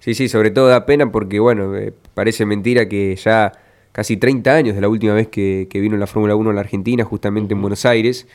[0.00, 3.52] sí, sí, sobre todo da pena porque, bueno, eh, parece mentira que ya
[3.92, 6.60] casi 30 años de la última vez que, que vino la Fórmula 1 a la
[6.60, 7.58] Argentina, justamente uh -huh.
[7.58, 8.28] en Buenos Aires.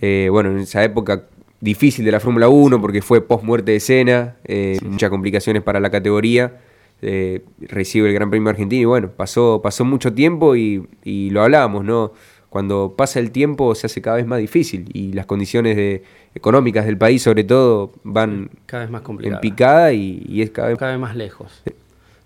[0.00, 1.26] Eh, bueno, en esa época
[1.62, 5.62] difícil de la Fórmula 1 porque fue post muerte de Senna, eh, sí, muchas complicaciones
[5.62, 6.60] para la categoría.
[7.00, 11.42] Eh, recibe el Gran Premio Argentino y bueno, pasó, pasó mucho tiempo y, y lo
[11.42, 12.12] hablábamos, ¿no?
[12.52, 16.04] cuando pasa el tiempo se hace cada vez más difícil y las condiciones de,
[16.34, 19.38] económicas del país sobre todo van cada vez más complicadas.
[19.38, 20.76] en picada y, y, es cada vez...
[20.76, 21.62] cada vez más lejos.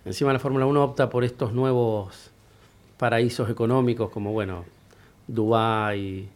[0.04, 2.32] Encima la Fórmula 1 opta por estos nuevos
[2.96, 4.64] paraísos económicos como, bueno,
[5.28, 6.28] Dubái,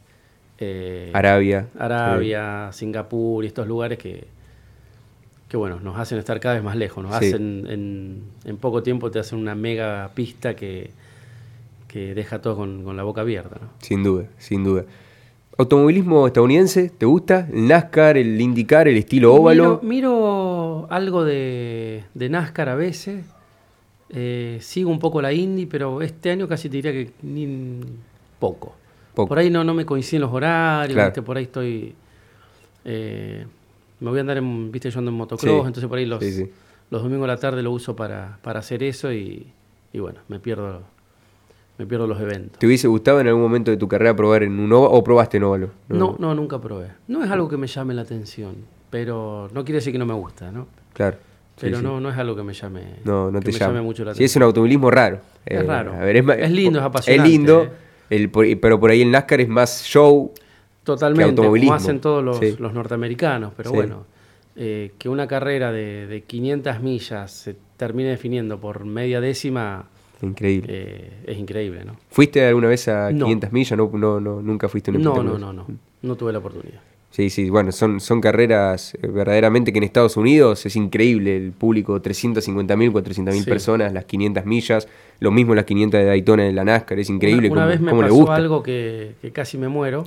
[0.61, 2.81] eh, Arabia, Arabia sí.
[2.81, 4.27] Singapur y estos lugares que,
[5.49, 7.03] que, bueno, nos hacen estar cada vez más lejos.
[7.03, 7.27] Nos sí.
[7.27, 10.91] hacen, en, en poco tiempo te hacen una mega pista que
[11.91, 13.57] que deja todo con, con la boca abierta.
[13.61, 13.69] ¿no?
[13.81, 14.85] Sin duda, sin duda.
[15.59, 16.89] ¿Automovilismo estadounidense?
[16.89, 17.49] ¿Te gusta?
[17.53, 19.81] ¿El NASCAR, el IndyCar, el estilo óvalo?
[19.83, 23.25] Miro, miro algo de, de, NASCAR a veces.
[24.09, 27.81] Eh, sigo un poco la Indy, pero este año casi te diría que ni
[28.39, 28.75] poco.
[29.15, 29.29] Poco.
[29.29, 31.11] Por ahí no, no me coinciden los horarios, claro.
[31.11, 31.23] ¿viste?
[31.23, 31.95] por ahí estoy...
[32.85, 33.47] Eh,
[34.01, 35.67] me voy a andar en, viste, yo ando en motocross, sí.
[35.67, 36.51] entonces por ahí los, sí, sí.
[36.91, 39.47] los domingos de la tarde lo uso para, para hacer eso y,
[39.93, 40.83] y bueno, me pierdo
[41.81, 42.59] me pierdo los eventos.
[42.59, 45.39] ¿Te hubiese gustado en algún momento de tu carrera probar en un óvalo o probaste
[45.39, 45.71] en óvalo?
[45.89, 46.89] No, no, no, nunca probé.
[47.09, 48.55] No es algo que me llame la atención,
[48.91, 50.67] pero no quiere decir que no me gusta, ¿no?
[50.93, 51.17] Claro.
[51.59, 53.73] Pero no, no es algo que me llame, no, no te me llame.
[53.73, 53.81] llame.
[53.83, 54.29] mucho la atención.
[54.29, 55.21] Sí, es un automovilismo raro.
[55.47, 55.95] Es eh, raro.
[55.95, 57.27] A ver, es, es, lindo, es apasionante.
[57.27, 57.71] Es lindo, eh.
[58.11, 60.33] El, pero por ahí el NASCAR es más show.
[60.85, 62.57] Totalmente, como hacen todos los, sí.
[62.59, 64.05] los norteamericanos, pero bueno.
[64.57, 69.87] Eh, que una carrera de, de 500 millas se termine definiendo por media décima
[70.23, 70.69] Increíble.
[70.71, 71.97] Eh, es increíble, ¿no?
[72.11, 73.27] ¿Fuiste alguna vez a no.
[73.27, 73.79] 500 millas?
[73.79, 75.67] No, no, no, nunca fuiste a un no, no, no, no,
[76.03, 76.81] no tuve la oportunidad.
[77.11, 81.51] Sí, sí, bueno, son, son carreras eh, verdaderamente que en Estados Unidos es increíble el
[81.51, 83.45] público, 350.000, 400.000 sí.
[83.51, 84.89] personas, las 500 millas,
[85.19, 87.81] lo mismo las 500 de Daytona de la NASCAR, es increíble una, una cómo, vez
[87.81, 88.37] me cómo pasó le gusta.
[88.37, 90.07] algo que, que, casi me muero,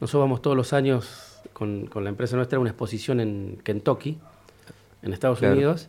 [0.00, 4.16] nosotros vamos todos los años con, con la empresa nuestra a una exposición en Kentucky,
[5.02, 5.54] en Estados claro.
[5.54, 5.88] Unidos,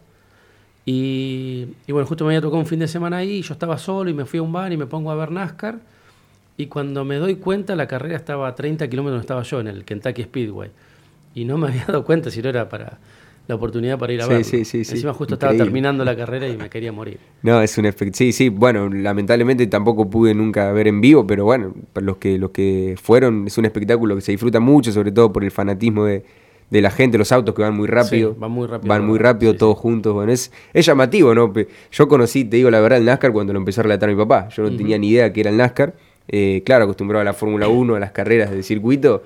[0.83, 4.09] y, y, bueno, justo me había tocado un fin de semana ahí, yo estaba solo
[4.09, 5.77] y me fui a un bar y me pongo a ver NASCAR.
[6.59, 9.67] Y cuando me doy cuenta, la carrera estaba a 30 kilómetros donde estaba yo, en
[9.69, 10.69] el Kentucky Speedway.
[11.33, 12.99] Y no me había dado cuenta si no era para
[13.47, 14.43] la oportunidad para ir a sí, verlo.
[14.43, 14.95] Sí, sí, sí.
[14.95, 15.55] Encima justo Increíble.
[15.55, 17.17] estaba terminando la carrera y me quería morir.
[17.43, 18.17] No, es un efecto.
[18.17, 22.37] Sí, sí, bueno, lamentablemente tampoco pude nunca ver en vivo, pero bueno, para los que,
[22.37, 26.03] los que fueron, es un espectáculo que se disfruta mucho, sobre todo por el fanatismo
[26.03, 26.25] de,
[26.69, 28.33] de la gente, los autos que van muy rápido.
[28.33, 28.89] Sí, van muy rápido.
[28.89, 30.13] Van muy rápido, Sí, todos juntos.
[30.13, 31.53] Bueno, es, es llamativo, ¿no?
[31.89, 34.49] Yo conocí, te digo la verdad, el NASCAR cuando lo empezó a relatar mi papá.
[34.49, 35.95] Yo no tenía ni idea que era el NASCAR.
[36.31, 39.23] Eh, claro, acostumbrado a la Fórmula 1, a las carreras del circuito.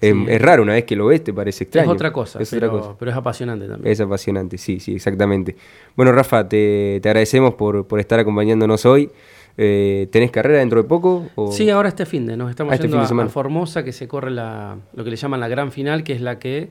[0.00, 0.24] Eh, Sí.
[0.28, 1.88] Es raro, una vez que lo ves te parece extraño.
[1.90, 2.96] Es otra cosa, Es pero, otra cosa.
[2.98, 3.92] pero es apasionante también.
[3.92, 5.56] Es apasionante, sí, sí, exactamente.
[5.96, 9.10] Bueno, Rafa, te, te agradecemos por, por estar acompañándonos hoy.
[9.60, 11.26] Eh, ¿Tenés carrera dentro de poco?
[11.34, 13.28] o- Sí, ahora este fin de, nos estamos Ah, este yendo fin de a- a,
[13.28, 16.38] Formosa, que se corre la, lo que le llaman la gran final, que es la
[16.38, 16.68] que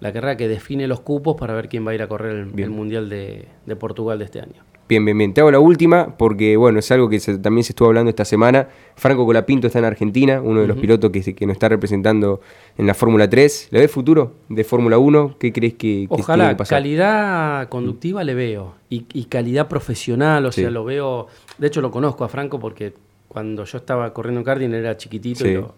[0.00, 2.70] la carrera que define los cupos para ver quién va a ir a correr el,
[2.70, 4.62] Mundial de, de Portugal de este año.
[4.88, 5.34] Bien, bien, bien.
[5.34, 8.24] Te hago la última porque, bueno, es algo que se- también se estuvo hablando esta
[8.24, 8.68] semana.
[8.96, 12.40] Franco Colapinto está en Argentina, uno de los pilotos que, que nos está representando
[12.78, 13.68] en la Fórmula 3.
[13.70, 15.36] ¿Le ves futuro de Fórmula 1?
[15.38, 16.78] ¿Qué crees que, que tiene Ojalá, que pasar?
[16.78, 20.62] calidad conductiva le veo y, y calidad profesional, o Sí.
[20.62, 21.26] sea, lo veo,
[21.58, 22.94] de hecho lo conozco a Franco porque
[23.28, 25.50] cuando yo estaba corriendo en karting era chiquitito Sí.
[25.50, 25.74] y lo,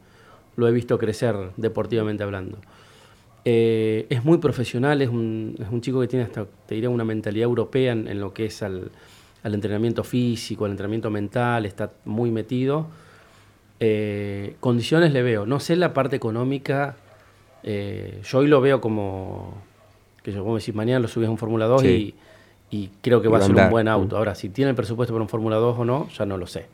[0.55, 2.59] lo he visto crecer deportivamente hablando.
[3.45, 7.05] Eh, es muy profesional, es un, es un chico que tiene hasta, te diría, una
[7.05, 8.91] mentalidad europea en, en lo que es al,
[9.43, 12.87] al entrenamiento físico, al entrenamiento mental, está muy metido.
[13.81, 16.97] Eh, condiciones le veo, no sé la parte económica,
[17.63, 19.55] eh, yo hoy lo veo como,
[20.23, 22.15] que yo como decís, mañana lo subís a un Fórmula 2 Sí.
[22.71, 24.17] y, y creo que Y va a ser un buen auto.
[24.17, 24.19] Mm.
[24.19, 26.67] Ahora, si tiene el presupuesto para un Fórmula 2 o no, ya no lo sé.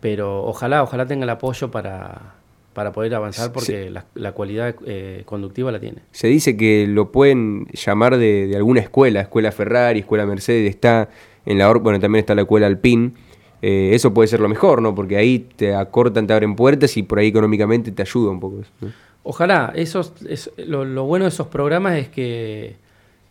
[0.00, 2.34] Pero ojalá, ojalá tenga el apoyo para,
[2.74, 6.02] para poder avanzar porque la, la cualidad eh, conductiva la tiene.
[6.10, 11.08] Se dice que lo pueden llamar de, de alguna escuela, escuela Ferrari, escuela Mercedes, está
[11.46, 13.12] en la bueno, también está la escuela Alpine.
[13.62, 14.94] Eh, eso puede ser lo mejor, ¿no?
[14.94, 18.62] Porque ahí te acortan, te abren puertas y por ahí económicamente te ayuda un poco.
[19.22, 22.76] Ojalá, esos, es, lo, lo bueno de esos programas es que,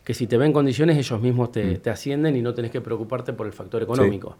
[0.03, 3.33] que si te ven condiciones ellos mismos te, te ascienden y no tenés que preocuparte
[3.33, 4.37] por el factor económico.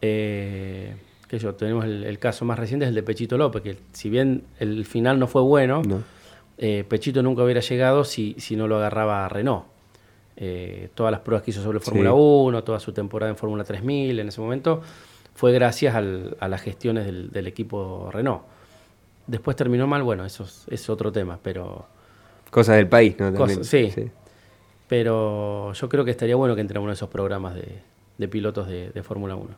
[0.00, 0.94] Eh,
[1.32, 4.10] que yo, tenemos el, el caso más reciente es el de Pechito López, que si
[4.10, 6.02] bien el final no fue bueno, No.
[6.58, 9.64] eh, Pechito nunca hubiera llegado si, si no lo agarraba Renault.
[10.36, 12.16] Eh, todas las pruebas que hizo sobre Fórmula Sí.
[12.18, 14.82] 1, toda su temporada en Fórmula 3000 en ese momento,
[15.34, 18.42] fue gracias al- a las gestiones del, del equipo Renault.
[19.26, 21.86] Después terminó mal, bueno, eso es, es otro tema, pero,
[22.50, 23.32] Cosas del país, ¿no?
[23.34, 23.90] Cosas- sí.
[24.88, 27.78] pero yo creo que estaría bueno que entre en uno de esos programas de,
[28.18, 29.48] de pilotos de, de Fórmula 1.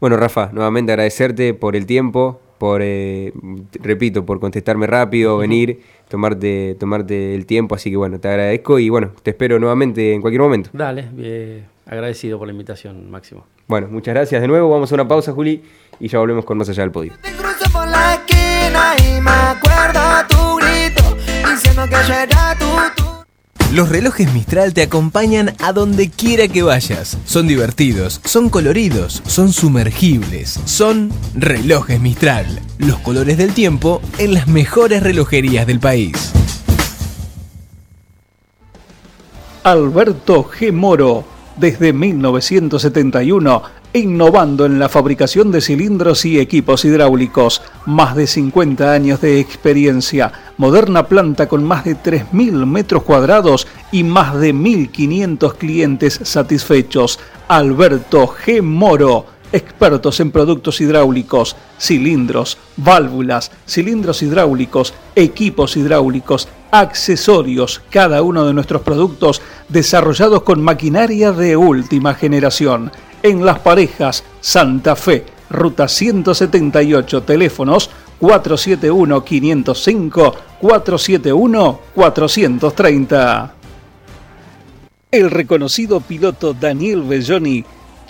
[0.00, 3.32] Bueno, Rafa, nuevamente agradecerte por el tiempo, por, eh,
[3.80, 8.90] repito, por contestarme rápido, venir, tomarte, tomarte el tiempo, así que bueno, te agradezco y
[8.90, 10.70] bueno, te espero nuevamente en cualquier momento.
[10.72, 13.44] Dale, eh, agradecido por la invitación, Máximo.
[13.66, 15.62] Bueno, muchas gracias de nuevo, vamos a una pausa, Juli,
[15.98, 17.14] y ya volvemos con Más Allá del Podio.
[17.20, 21.16] Cruzo por la esquina y me acuerdo tu grito
[21.50, 22.27] diciendo que tú.
[23.72, 27.18] Los relojes Mistral te acompañan a donde quiera que vayas.
[27.26, 32.46] Son divertidos, son coloridos, son sumergibles, son relojes Mistral.
[32.78, 36.32] Los colores del tiempo en las mejores relojerías del país.
[39.64, 40.72] Alberto G.
[40.72, 43.62] Moro, desde 1971,
[43.92, 47.62] innovando en la fabricación de cilindros y equipos hidráulicos.
[47.86, 54.04] Más de 50 años de experiencia, moderna planta con más de 3.000 metros cuadrados y
[54.04, 57.18] más de 1.500 clientes satisfechos.
[57.48, 58.62] Alberto G.
[58.62, 68.52] Moro, expertos en productos hidráulicos, cilindros, válvulas, cilindros hidráulicos, equipos hidráulicos, accesorios, cada uno de
[68.52, 72.92] nuestros productos desarrollados con maquinaria de última generación.
[73.22, 77.90] En Las Parejas, Santa Fe, Ruta 178, teléfonos
[78.20, 83.50] 471-505, 471-430.
[85.10, 87.64] El reconocido piloto Daniel Belloni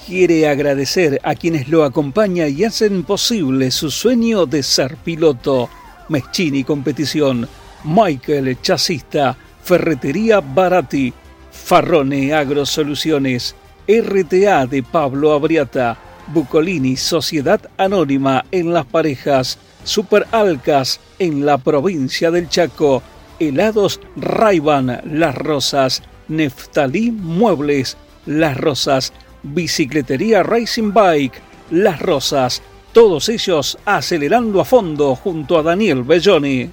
[0.07, 5.71] quiere agradecer a quienes lo acompañan y hacen posible su sueño de ser piloto.
[6.09, 7.47] Meschini Competición,
[7.85, 11.13] Michael Chasista, Ferretería Barati,
[11.51, 13.55] Farrone Agrosoluciones,
[13.89, 22.31] RTA de Pablo Abriata, Bucolini Sociedad Anónima en Las Parejas, Super Alcas en la provincia
[22.31, 23.03] del Chaco,
[23.39, 32.61] Helados Raiban Las Rosas, Neftalí Muebles Las Rosas, Bicicletería Racing Bike Las Rosas,
[32.93, 36.71] todos ellos acelerando a fondo junto a Daniel Belloni.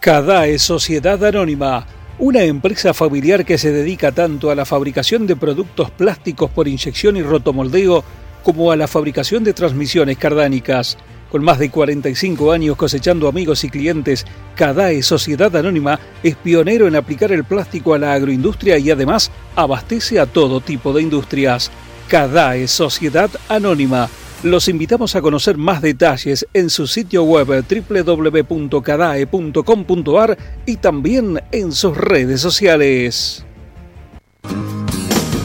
[0.00, 1.86] Cadae Sociedad Anónima,
[2.18, 7.16] una empresa familiar que se dedica tanto a la fabricación de productos plásticos por inyección
[7.16, 8.04] y rotomoldeo
[8.42, 10.96] como a la fabricación de transmisiones cardánicas.
[11.30, 16.94] Con más de 45 años cosechando amigos y clientes, Cadae Sociedad Anónima es pionero en
[16.94, 21.72] aplicar el plástico a la agroindustria y además abastece a todo tipo de industrias.
[22.06, 24.08] Cadae Sociedad Anónima,
[24.44, 31.96] Los invitamos a conocer más detalles en su sitio web www.cadae.com.ar y también en sus
[31.96, 33.46] redes sociales.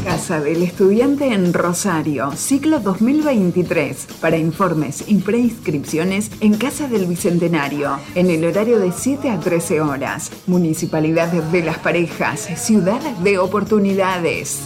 [0.04, 4.08] Casa del Estudiante en Rosario, ciclo 2023.
[4.20, 9.80] Para informes y preinscripciones en Casa del Bicentenario, en el horario de 7 a 13
[9.80, 10.30] horas.
[10.46, 14.60] Municipalidad de las Parejas, ciudad de oportunidades.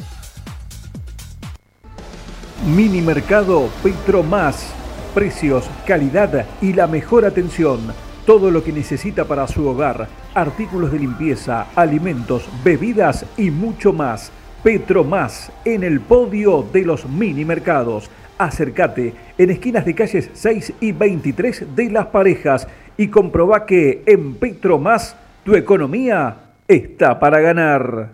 [2.66, 4.68] Mini Mercado Petro Más.
[5.12, 7.92] Precios, calidad y la mejor atención.
[8.26, 10.08] Todo lo que necesita para su hogar.
[10.34, 14.32] Artículos de limpieza, alimentos, bebidas y mucho más.
[14.64, 18.10] Petro Más en el podio de los mini mercados.
[18.38, 24.36] Acércate en esquinas de calles 6 y 23 de Las Parejas y comproba que en
[24.36, 26.36] Petro Más tu economía
[26.66, 28.08] está para ganar.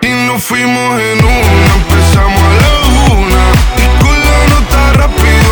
[0.00, 3.52] Y nos fuimos en una, empezamos a la una.
[3.76, 5.45] Y con la nota rápido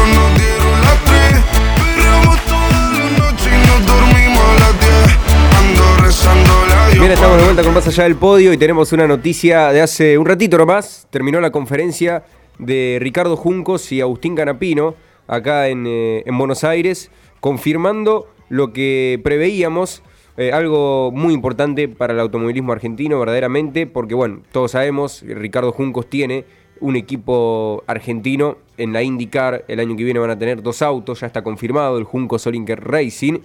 [7.05, 10.17] Bien, estamos de vuelta con Más Allá del Podio y tenemos una noticia de hace
[10.17, 11.07] un ratito nomás.
[11.11, 12.25] Terminó la conferencia
[12.59, 14.95] de Ricardo Juncos y Agustín Canapino
[15.27, 20.03] acá en, eh, en Buenos Aires, confirmando lo que preveíamos.
[20.39, 26.09] eh, algo muy importante para el automovilismo argentino, verdaderamente, porque bueno, todos sabemos, Ricardo Juncos
[26.09, 26.47] tiene
[26.81, 29.67] un equipo argentino en la IndyCar.
[29.69, 32.83] El año que viene van a tener dos autos, ya está confirmado, el Juncos Olinker
[32.83, 33.41] Racing.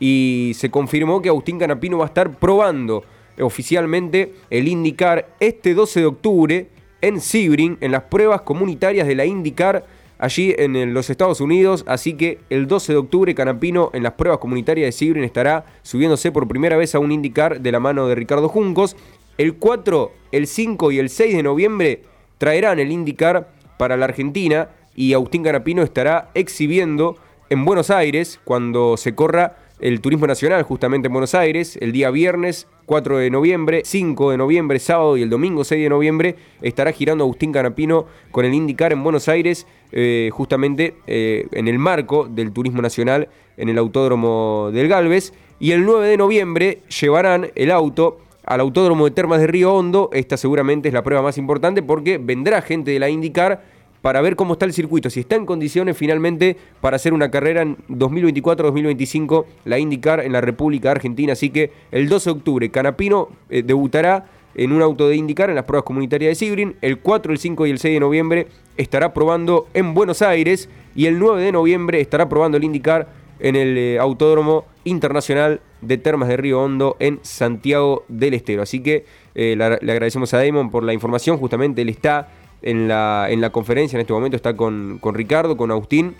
[0.00, 3.04] Y se confirmó que Agustín Canapino va a estar probando
[3.40, 6.68] oficialmente el IndyCar este 12 de octubre
[7.00, 9.84] en Sebring, en las pruebas comunitarias de la IndyCar
[10.18, 11.84] allí en el- los Estados Unidos.
[11.86, 16.32] Así que el 12 de octubre Canapino en las pruebas comunitarias de Sebring estará subiéndose
[16.32, 18.96] por primera vez a un IndyCar de la mano de Ricardo Juncos.
[19.36, 22.02] El 4, el 5 y el 6 de noviembre
[22.38, 27.16] traerán el IndyCar para la Argentina y Agustín Canapino estará exhibiendo
[27.50, 32.10] en Buenos Aires cuando se corra el Turismo Nacional justamente en Buenos Aires el día
[32.10, 36.92] viernes 4 de noviembre, 5 de noviembre, sábado y el domingo 6 de noviembre estará
[36.92, 42.28] girando Agustín Canapino con el IndyCar en Buenos Aires eh, justamente eh, en el marco
[42.28, 47.70] del Turismo Nacional en el Autódromo del Galvez y el 9 de noviembre llevarán el
[47.70, 50.10] auto al Autódromo de Termas de Río Hondo.
[50.12, 53.62] Esta seguramente es la prueba más importante porque vendrá gente de la IndyCar
[54.04, 57.62] para ver cómo está el circuito, si está en condiciones finalmente para hacer una carrera
[57.62, 61.32] en 2024-2025, la IndyCar en la República Argentina.
[61.32, 64.26] Así que el 12 de octubre, Canapino eh, debutará
[64.56, 66.76] en un auto de IndyCar en las pruebas comunitarias de Sebring.
[66.82, 71.06] El 4, el 5 y el 6 de noviembre estará probando en Buenos Aires y
[71.06, 73.08] el 9 de noviembre estará probando el IndyCar
[73.40, 78.60] en el eh, Autódromo Internacional de Termas de Río Hondo en Santiago del Estero.
[78.60, 81.38] Así que eh, le agradecemos a Damon por la información.
[81.38, 82.28] Justamente él está
[82.64, 86.14] en la, en la conferencia en este momento, está con, con Ricardo, con Agustín.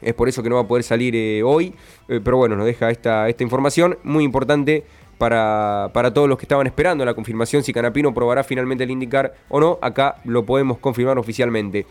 [0.00, 1.74] Es por eso que no va a poder salir eh, hoy.
[2.08, 4.84] Eh, pero bueno, nos deja esta, esta información muy importante
[5.18, 9.34] para, para todos los que estaban esperando la confirmación si Canapino probará finalmente el indicar
[9.48, 9.78] o no.
[9.82, 11.86] Acá lo podemos confirmar oficialmente.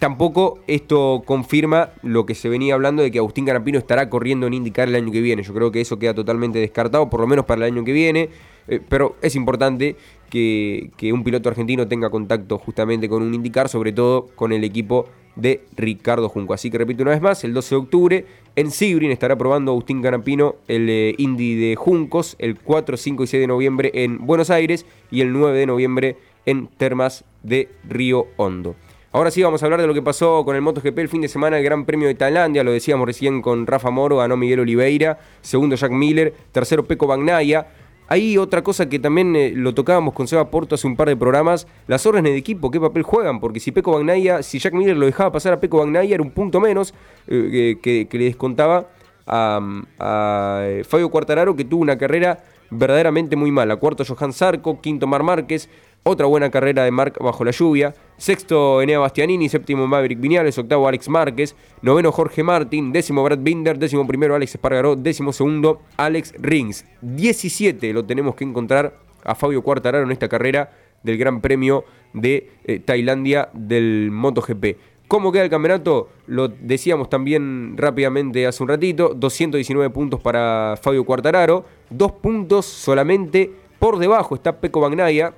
[0.00, 4.54] Tampoco esto confirma lo que se venía hablando de que Agustín Canapino estará corriendo en
[4.54, 5.42] indicar el año que viene.
[5.42, 8.30] Yo creo que eso queda totalmente descartado, por lo menos para el año que viene.
[8.68, 9.96] Eh, pero es importante
[10.30, 15.08] que, un piloto argentino tenga contacto justamente con un indicar, sobre todo con el equipo
[15.36, 16.54] de Ricardo Junco.
[16.54, 20.02] Así que repito una vez más, el 12 de octubre en Sebring estará probando Agustín
[20.02, 24.50] Canapino el eh, Indy de Juncos, el 4, 5 y 6 de noviembre en Buenos
[24.50, 28.76] Aires y el 9 de noviembre en Termas de Río Hondo.
[29.12, 31.28] Ahora sí vamos a hablar de lo que pasó con el MotoGP el fin de
[31.28, 35.18] semana, el Gran Premio de Tailandia, lo decíamos recién con Rafa Moro, ganó Miguel Oliveira,
[35.40, 37.66] segundo Jack Miller, tercero Peco Bagnaia.
[38.12, 41.16] Hay otra cosa que también eh, lo tocábamos con Seba Porto hace un par de
[41.16, 44.96] programas, las órdenes de equipo, qué papel juegan, porque si Peco Bagnaia, si Jack Miller
[44.96, 46.92] lo dejaba pasar a Peco Bagnaia era un punto menos
[47.28, 48.88] eh, que, que le descontaba
[49.28, 53.76] a, eh, Fabio Quartararo que tuvo una carrera verdaderamente muy mala.
[53.76, 55.68] Cuarto Johan Zarco, quinto Mar Márquez,
[56.02, 57.94] otra buena carrera de Marc bajo la lluvia.
[58.16, 63.78] Sexto Enea Bastianini, séptimo Maverick Viñales, octavo Alex Márquez, noveno Jorge Martín, décimo Brad Binder,
[63.78, 66.84] décimo primero Alex Espargaró, décimo segundo Alex Rings.
[67.02, 70.72] 17 lo tenemos que encontrar a Fabio Quartararo en esta carrera
[71.02, 74.76] del Gran Premio de eh, Tailandia del MotoGP.
[75.08, 76.08] ¿Cómo queda el campeonato?
[76.26, 79.12] Lo decíamos también rápidamente hace un ratito.
[79.12, 81.64] 219 puntos para Fabio Quartararo.
[81.90, 85.34] Dos puntos solamente por debajo está Peco Bagnaia.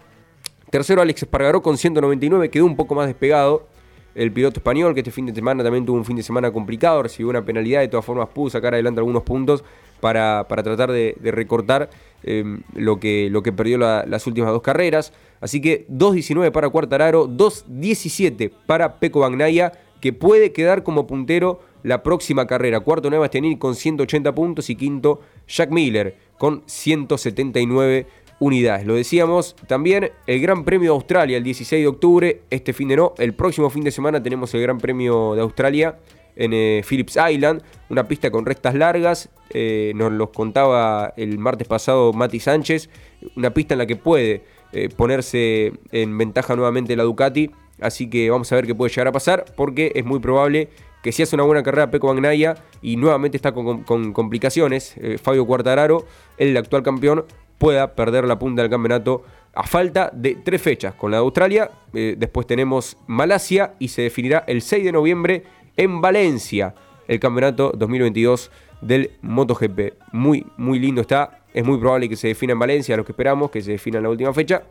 [0.72, 2.48] Tercero Alex Espargaró con 199.
[2.48, 3.66] Quedó un poco más despegado.
[4.14, 7.02] El piloto español que este fin de semana también tuvo un fin de semana complicado.
[7.02, 7.80] Recibió una penalidad.
[7.80, 9.62] De todas formas pudo sacar adelante algunos puntos
[10.00, 11.90] para, para tratar de, recortar
[12.22, 12.42] eh,
[12.74, 15.12] lo, que, lo que perdió la- las últimas dos carreras.
[15.42, 22.02] Así que 2.19 para Cuartararo, 2.17 para Peco Bagnaia, que puede quedar como puntero la
[22.02, 22.80] próxima carrera.
[22.80, 28.06] Cuarto Nueva Bastianini con 180 puntos y quinto Jack Miller con 179
[28.43, 28.84] unidades.
[28.84, 32.97] Lo decíamos también, el Gran Premio de Australia el 16 de octubre, este fin de
[32.97, 35.97] no, el próximo fin de semana tenemos el Gran Premio de Australia
[36.34, 41.68] en eh, Phillips Island, una pista con rectas largas, eh, nos los contaba el martes
[41.68, 42.90] pasado Mati Sánchez,
[43.36, 48.28] una pista en la que puede eh, ponerse en ventaja nuevamente la Ducati, así que
[48.28, 50.68] vamos a ver qué puede llegar a pasar, porque es muy probable
[51.05, 56.07] que si hace una buena carrera Peco Bagnaia y nuevamente está con, complicaciones, Fabio Quartararo,
[56.38, 57.24] el actual campeón,
[57.59, 59.24] pueda perder la punta del campeonato
[59.55, 61.70] a falta de tres fechas con la de Australia.
[61.92, 65.44] eh, después tenemos Malasia y se definirá el 6 de noviembre
[65.76, 66.74] en Valencia
[67.09, 68.50] el campeonato 2022
[68.80, 69.94] del MotoGP.
[70.12, 71.40] Muy, muy lindo está.
[71.53, 74.05] Es muy probable que se defina en Valencia, lo que esperamos, que se defina en
[74.05, 74.62] la última fecha.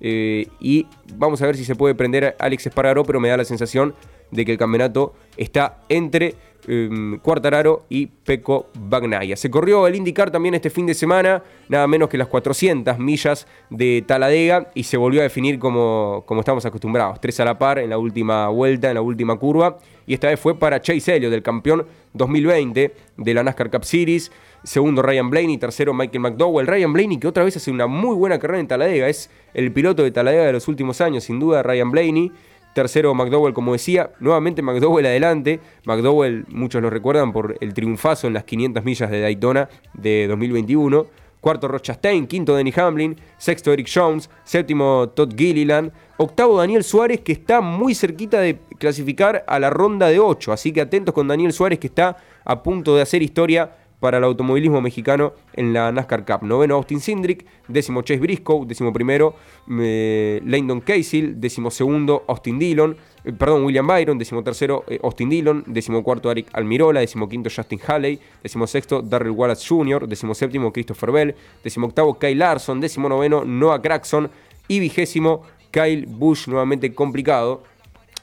[0.00, 3.36] Eh, y vamos a ver si se puede prender a Alex Espargaró, pero me da
[3.36, 3.94] la sensación
[4.30, 6.34] de que el campeonato está entre
[6.68, 9.36] eh, Quartararo y Peco Bagnaia.
[9.36, 13.46] Se corrió el IndyCar también este fin de semana, nada menos que las 400 millas
[13.70, 17.78] de Taladega y se volvió a definir como, como estamos acostumbrados, tres a la par
[17.78, 21.30] en la última vuelta, en la última curva, y esta vez fue para Chase Elliott,
[21.30, 24.32] del campeón 2020 de la NASCAR Cup Series,
[24.64, 28.38] segundo Ryan Blaney, tercero Michael McDowell, Ryan Blaney que otra vez hace una muy buena
[28.38, 31.90] carrera en Taladega, es el piloto de Taladega de los últimos años, sin duda Ryan
[31.90, 32.32] Blaney,
[32.74, 35.60] Tercero McDowell, como decía, nuevamente McDowell adelante.
[35.84, 41.06] McDowell, muchos lo recuerdan por el triunfazo en las 500 millas de Daytona de 2021.
[41.40, 47.20] Cuarto Ross Chastain, quinto Denny Hamlin, sexto Eric Jones, séptimo Todd Gilliland, octavo Daniel Suárez
[47.20, 51.28] que está muy cerquita de clasificar a la ronda de 8, así que atentos con
[51.28, 55.92] Daniel Suárez que está a punto de hacer historia para el automovilismo mexicano en la
[55.92, 56.42] NASCAR Cup.
[56.42, 59.34] Noveno Austin Cindric, décimo Chase Briscoe, décimo primero
[59.78, 65.28] eh, Landon Casey, décimo segundo Austin Dillon, eh, perdón, William Byron, décimo tercero eh, Austin
[65.28, 70.34] Dillon, décimo cuarto Eric Almirola, décimo quinto Justin Haley, décimo sexto Darrell Wallace Jr., décimo
[70.34, 74.30] séptimo Christopher Bell, décimo octavo Kyle Larson, décimo noveno Noah Craxon
[74.66, 77.62] y vigésimo Kyle Busch, nuevamente complicado,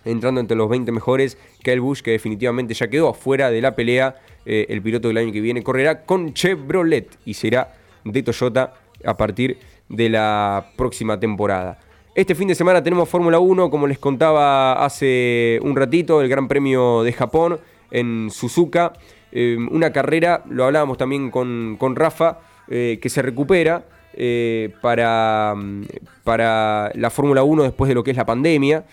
[0.06, 4.16] entrando entre los 20 mejores, Kyle Busch que definitivamente ya quedó afuera de la pelea,
[4.50, 7.76] eh, el piloto del año que viene correrá con Chevrolet y será
[8.06, 9.58] de Toyota a partir
[9.90, 11.78] de la próxima temporada.
[12.16, 16.48] Este fin de semana tenemos Fórmula 1, como les contaba hace un ratito, el Gran
[16.48, 17.60] Premio de Japón
[17.92, 18.94] en Suzuka.
[19.34, 22.40] Eh, una carrera, lo hablábamos también con, con Rafa,
[22.70, 23.84] eh, que se recupera
[24.82, 25.84] para, mm,
[26.24, 28.86] para la Fórmula 1 después de lo que es la pandemia.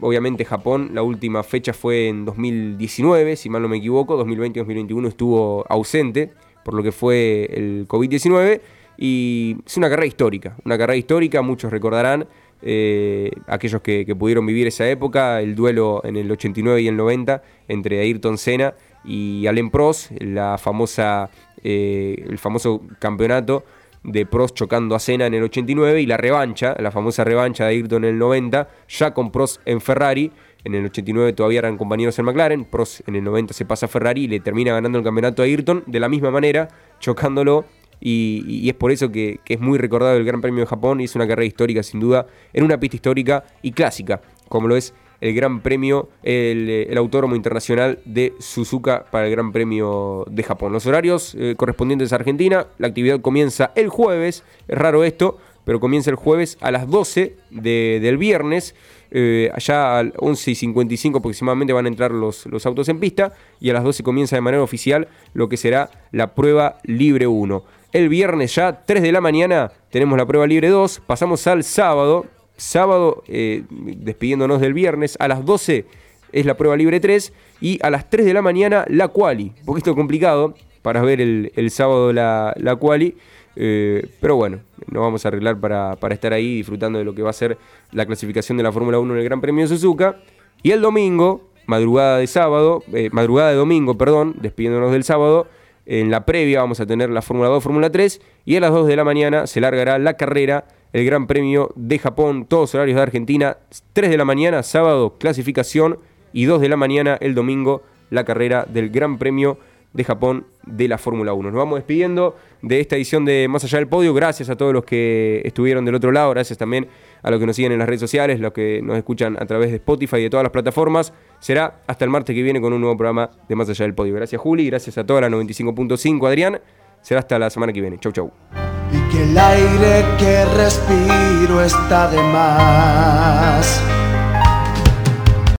[0.00, 5.64] Obviamente Japón, la última fecha fue en 2019, si mal no me equivoco, 2020-2021 estuvo
[5.68, 6.32] ausente
[6.64, 8.60] por lo que fue el COVID-19
[8.98, 12.26] y es una carrera histórica, una carrera histórica, muchos recordarán,
[12.62, 16.96] eh, aquellos que, que pudieron vivir esa época, el duelo en el 89 y el
[16.96, 21.30] 90 entre Ayrton Senna y Alain Prost, la famosa,
[21.64, 23.64] eh, el famoso campeonato
[24.12, 27.70] de Prost chocando a Senna en el 89 y la revancha, la famosa revancha de
[27.70, 30.32] Ayrton en el 90, ya con Prost en Ferrari.
[30.64, 33.88] En el 89 todavía eran compañeros en McLaren, Prost en el 90 se pasa a
[33.88, 36.68] Ferrari y le termina ganando el campeonato a Ayrton de la misma manera,
[37.00, 37.64] chocándolo.
[38.00, 41.04] Y, es por eso que, que es muy recordado el Gran Premio de Japón y
[41.04, 44.94] es una carrera histórica sin duda, en una pista histórica y clásica, como lo es
[45.20, 50.72] el Gran Premio, el, el Autódromo Internacional de Suzuka para el Gran Premio de Japón.
[50.72, 55.80] Los horarios eh, correspondientes a Argentina, la actividad comienza el jueves, es raro esto, pero
[55.80, 58.74] comienza el jueves a las 12 de- del viernes.
[59.10, 63.32] eh, allá al 11 y 55 aproximadamente van a entrar los, los autos en pista
[63.58, 67.64] y a las 12 comienza de manera oficial lo que será la prueba libre 1.
[67.92, 71.00] El viernes ya, 3 de la mañana, tenemos la prueba libre 2.
[71.06, 72.26] Pasamos al sábado.
[72.58, 75.86] Sábado, eh, despidiéndonos del viernes, a las 12
[76.32, 79.52] es la prueba libre 3 y a las 3 de la mañana la quali.
[79.60, 83.16] Un poquito complicado para ver el, el sábado la, la quali.
[83.54, 84.58] Eh, pero bueno,
[84.90, 87.56] nos vamos a arreglar para, para estar ahí disfrutando de lo que va a ser
[87.92, 90.16] la clasificación de la Fórmula 1 en el Gran Premio de Suzuka.
[90.62, 95.46] Y el domingo, madrugada de sábado, eh, madrugada de domingo, perdón, despidiéndonos del sábado,
[95.86, 98.86] en la previa vamos a tener la Fórmula 2, Fórmula 3 y a las 2
[98.86, 103.02] de la mañana se largará la carrera, el Gran Premio de Japón, todos horarios de
[103.02, 103.58] Argentina,
[103.92, 105.98] 3 de la mañana, sábado, clasificación
[106.32, 109.58] y 2 de la mañana, el domingo, la carrera del Gran Premio
[109.92, 111.50] de Japón de la Fórmula 1.
[111.50, 114.12] Nos vamos despidiendo de esta edición de Más Allá del Podio.
[114.14, 116.30] Gracias a todos los que estuvieron del otro lado.
[116.30, 116.88] Gracias también
[117.22, 119.70] a los que nos siguen en las redes sociales, los que nos escuchan a través
[119.70, 121.12] de Spotify y de todas las plataformas.
[121.40, 124.14] Será hasta el martes que viene con un nuevo programa de Más Allá del Podio.
[124.14, 126.60] Gracias Juli, gracias a toda la 95.5 Adrián.
[127.00, 127.98] Será hasta la semana que viene.
[127.98, 128.67] Chau, chau.
[129.10, 133.80] Que el aire que respiro está de más.